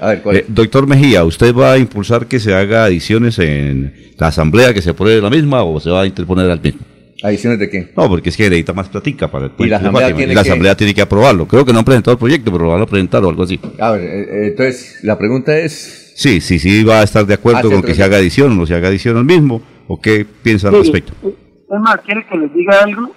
doctor 0.47 0.87
Mejía, 0.87 1.23
¿usted 1.23 1.53
va 1.53 1.73
a 1.73 1.77
impulsar 1.77 2.27
que 2.27 2.39
se 2.39 2.53
haga 2.53 2.85
adiciones 2.85 3.39
en 3.39 3.93
la 4.17 4.27
asamblea, 4.27 4.73
que 4.73 4.81
se 4.81 4.91
apruebe 4.91 5.21
la 5.21 5.29
misma 5.29 5.63
o 5.63 5.79
se 5.79 5.89
va 5.89 6.01
a 6.01 6.05
interponer 6.05 6.49
al 6.49 6.61
mismo? 6.61 6.81
¿Adiciones 7.23 7.57
de 7.57 7.69
qué? 7.69 7.91
No, 7.97 8.07
porque 8.07 8.29
es 8.29 8.37
que 8.37 8.43
necesita 8.43 8.73
más 8.73 8.89
platica 8.89 9.29
para 9.31 9.47
el 9.47 9.51
y 9.57 9.65
la 9.65 9.77
asamblea, 9.77 10.15
tiene, 10.15 10.35
la 10.35 10.41
asamblea 10.41 10.77
tiene 10.77 10.93
que 10.93 11.01
aprobarlo. 11.01 11.47
Creo 11.47 11.65
que 11.65 11.73
no 11.73 11.79
han 11.79 11.85
presentado 11.85 12.13
el 12.13 12.19
proyecto, 12.19 12.51
pero 12.51 12.65
lo 12.65 12.71
van 12.71 12.81
a 12.81 12.85
presentar 12.85 13.23
o 13.23 13.29
algo 13.29 13.41
así. 13.41 13.59
A 13.79 13.91
ver, 13.91 14.29
entonces 14.43 14.99
la 15.01 15.17
pregunta 15.17 15.57
es 15.57 16.06
Sí, 16.17 16.41
sí, 16.41 16.57
sí, 16.57 16.83
va 16.83 17.01
a 17.01 17.03
estar 17.03 17.27
de 17.27 17.35
acuerdo 17.35 17.69
ah, 17.69 17.71
con 17.73 17.83
que 17.83 17.93
se 17.93 18.01
haga 18.01 18.17
adición 18.17 18.51
o 18.53 18.55
no 18.55 18.65
se 18.65 18.73
haga 18.73 18.87
adición 18.87 19.17
al 19.17 19.25
mismo, 19.25 19.61
o 19.87 20.01
qué 20.01 20.25
piensa 20.25 20.69
al 20.69 20.79
respecto. 20.79 21.13
Es 21.23 21.79
más, 21.79 22.01
¿quiere 22.01 22.25
que 22.25 22.37
les 22.39 22.51
diga 22.55 22.81
algo? 22.81 23.11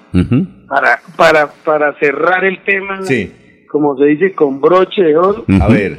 para, 0.68 1.00
para, 1.16 1.50
para 1.64 1.98
cerrar 1.98 2.44
el 2.44 2.62
tema, 2.62 3.00
sí. 3.00 3.32
como 3.70 3.96
se 3.96 4.04
dice, 4.04 4.34
con 4.34 4.60
broche 4.60 5.00
de 5.02 5.16
oro. 5.16 5.46
A 5.62 5.68
ver. 5.68 5.96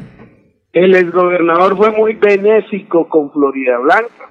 El 0.74 0.94
exgobernador 0.94 1.76
fue 1.76 1.90
muy 1.90 2.14
benéfico 2.14 3.10
con 3.10 3.32
Florida 3.32 3.80
Blanca. 3.80 4.30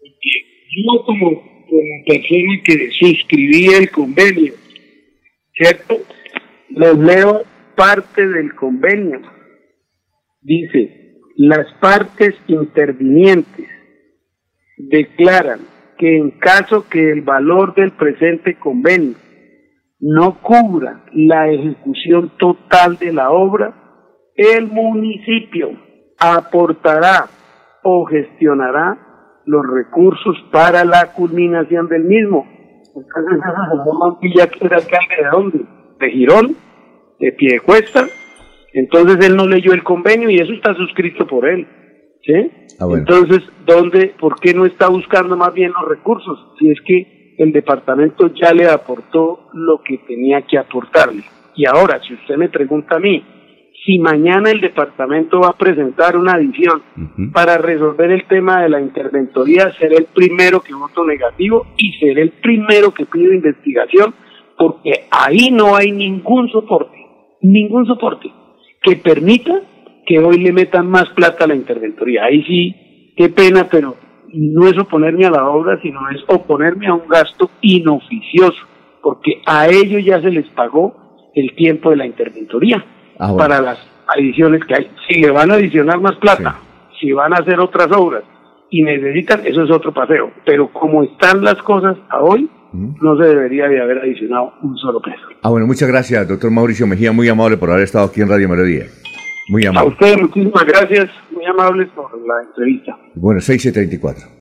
Yo 0.00 1.04
como, 1.04 1.32
como 1.32 2.04
persona 2.06 2.62
que 2.64 2.90
suscribí 2.98 3.66
el 3.66 3.90
convenio, 3.90 4.54
¿cierto? 5.52 5.98
Les 6.70 6.96
leo 6.96 7.42
parte 7.76 8.26
del 8.26 8.54
convenio. 8.54 9.20
Dice, 10.40 11.01
las 11.36 11.72
partes 11.80 12.34
intervinientes 12.46 13.68
declaran 14.76 15.60
que 15.98 16.16
en 16.16 16.32
caso 16.32 16.88
que 16.88 17.12
el 17.12 17.22
valor 17.22 17.74
del 17.74 17.92
presente 17.92 18.58
convenio 18.58 19.14
no 20.00 20.40
cubra 20.42 21.04
la 21.12 21.48
ejecución 21.48 22.32
total 22.38 22.98
de 22.98 23.12
la 23.12 23.30
obra, 23.30 23.72
el 24.34 24.66
municipio 24.66 25.70
aportará 26.18 27.26
o 27.84 28.04
gestionará 28.06 28.98
los 29.46 29.64
recursos 29.72 30.36
para 30.50 30.84
la 30.84 31.12
culminación 31.12 31.88
del 31.88 32.04
mismo. 32.04 32.46
Entonces, 32.94 33.40
era 34.60 34.76
alcalde 34.76 35.16
de 35.16 35.30
dónde? 35.30 35.64
De 35.98 36.10
Girón, 36.10 36.56
de 37.18 37.32
Piedecuesta. 37.32 38.06
Entonces 38.72 39.24
él 39.26 39.36
no 39.36 39.46
leyó 39.46 39.72
el 39.72 39.82
convenio 39.82 40.30
y 40.30 40.36
eso 40.36 40.52
está 40.52 40.74
suscrito 40.74 41.26
por 41.26 41.46
él. 41.46 41.66
¿Sí? 42.24 42.50
Ah, 42.80 42.86
Entonces, 42.92 43.42
¿dónde, 43.66 44.14
por 44.18 44.38
qué 44.38 44.54
no 44.54 44.64
está 44.64 44.88
buscando 44.88 45.36
más 45.36 45.52
bien 45.52 45.72
los 45.72 45.88
recursos? 45.88 46.38
Si 46.58 46.70
es 46.70 46.80
que 46.82 47.34
el 47.38 47.52
departamento 47.52 48.32
ya 48.34 48.52
le 48.52 48.68
aportó 48.68 49.48
lo 49.52 49.82
que 49.82 49.98
tenía 49.98 50.42
que 50.42 50.56
aportarle. 50.56 51.24
Y 51.56 51.66
ahora, 51.66 52.00
si 52.06 52.14
usted 52.14 52.36
me 52.36 52.48
pregunta 52.48 52.96
a 52.96 53.00
mí, 53.00 53.22
si 53.84 53.98
mañana 53.98 54.50
el 54.50 54.60
departamento 54.60 55.40
va 55.40 55.48
a 55.48 55.58
presentar 55.58 56.16
una 56.16 56.34
adición 56.34 56.82
para 57.32 57.58
resolver 57.58 58.12
el 58.12 58.24
tema 58.28 58.62
de 58.62 58.68
la 58.68 58.80
interventoría, 58.80 59.72
seré 59.72 59.96
el 59.96 60.06
primero 60.14 60.60
que 60.60 60.72
voto 60.72 61.04
negativo 61.04 61.66
y 61.76 61.92
seré 61.94 62.22
el 62.22 62.30
primero 62.30 62.94
que 62.94 63.06
pido 63.06 63.32
investigación, 63.32 64.14
porque 64.56 65.06
ahí 65.10 65.50
no 65.50 65.74
hay 65.74 65.90
ningún 65.90 66.48
soporte, 66.50 66.96
ningún 67.40 67.84
soporte 67.86 68.30
que 68.82 68.96
permita 68.96 69.60
que 70.06 70.18
hoy 70.18 70.38
le 70.38 70.52
metan 70.52 70.88
más 70.88 71.08
plata 71.10 71.44
a 71.44 71.48
la 71.48 71.54
interventoría. 71.54 72.24
Ahí 72.24 72.42
sí, 72.44 73.12
qué 73.16 73.28
pena, 73.28 73.68
pero 73.70 73.96
no 74.32 74.66
es 74.66 74.78
oponerme 74.78 75.26
a 75.26 75.30
la 75.30 75.48
obra, 75.48 75.78
sino 75.82 76.00
es 76.10 76.22
oponerme 76.26 76.88
a 76.88 76.94
un 76.94 77.06
gasto 77.08 77.50
inoficioso, 77.60 78.60
porque 79.02 79.42
a 79.46 79.68
ellos 79.68 80.04
ya 80.04 80.20
se 80.20 80.30
les 80.30 80.48
pagó 80.50 81.30
el 81.34 81.54
tiempo 81.54 81.90
de 81.90 81.96
la 81.96 82.06
interventoría 82.06 82.84
ah, 83.18 83.34
para 83.36 83.60
las 83.60 83.78
adiciones 84.08 84.64
que 84.64 84.74
hay. 84.74 84.90
Si 85.08 85.20
le 85.20 85.30
van 85.30 85.50
a 85.50 85.54
adicionar 85.54 86.00
más 86.00 86.16
plata, 86.16 86.58
si 87.00 87.12
van 87.12 87.32
a 87.32 87.36
hacer 87.36 87.60
otras 87.60 87.88
obras 87.92 88.24
y 88.70 88.82
necesitan, 88.82 89.46
eso 89.46 89.62
es 89.62 89.70
otro 89.70 89.92
paseo. 89.92 90.30
Pero 90.44 90.68
como 90.72 91.02
están 91.02 91.44
las 91.44 91.56
cosas 91.62 91.96
a 92.08 92.22
hoy, 92.22 92.48
no 92.72 93.16
se 93.16 93.24
debería 93.24 93.68
de 93.68 93.80
haber 93.80 93.98
adicionado 93.98 94.52
un 94.62 94.76
solo 94.76 95.00
peso. 95.00 95.22
Ah, 95.42 95.50
bueno, 95.50 95.66
muchas 95.66 95.88
gracias, 95.88 96.26
doctor 96.28 96.50
Mauricio 96.50 96.86
Mejía, 96.86 97.12
muy 97.12 97.28
amable 97.28 97.56
por 97.56 97.70
haber 97.70 97.84
estado 97.84 98.06
aquí 98.06 98.20
en 98.20 98.28
Radio 98.28 98.48
Melodía. 98.48 98.86
Muy 99.48 99.66
amable. 99.66 99.90
A 99.90 99.92
ustedes 99.92 100.20
muchísimas 100.20 100.64
gracias, 100.64 101.10
muy 101.30 101.44
amables 101.44 101.88
por 101.90 102.10
la 102.26 102.42
entrevista. 102.48 102.96
Bueno, 103.14 103.40
6.34. 103.40 104.40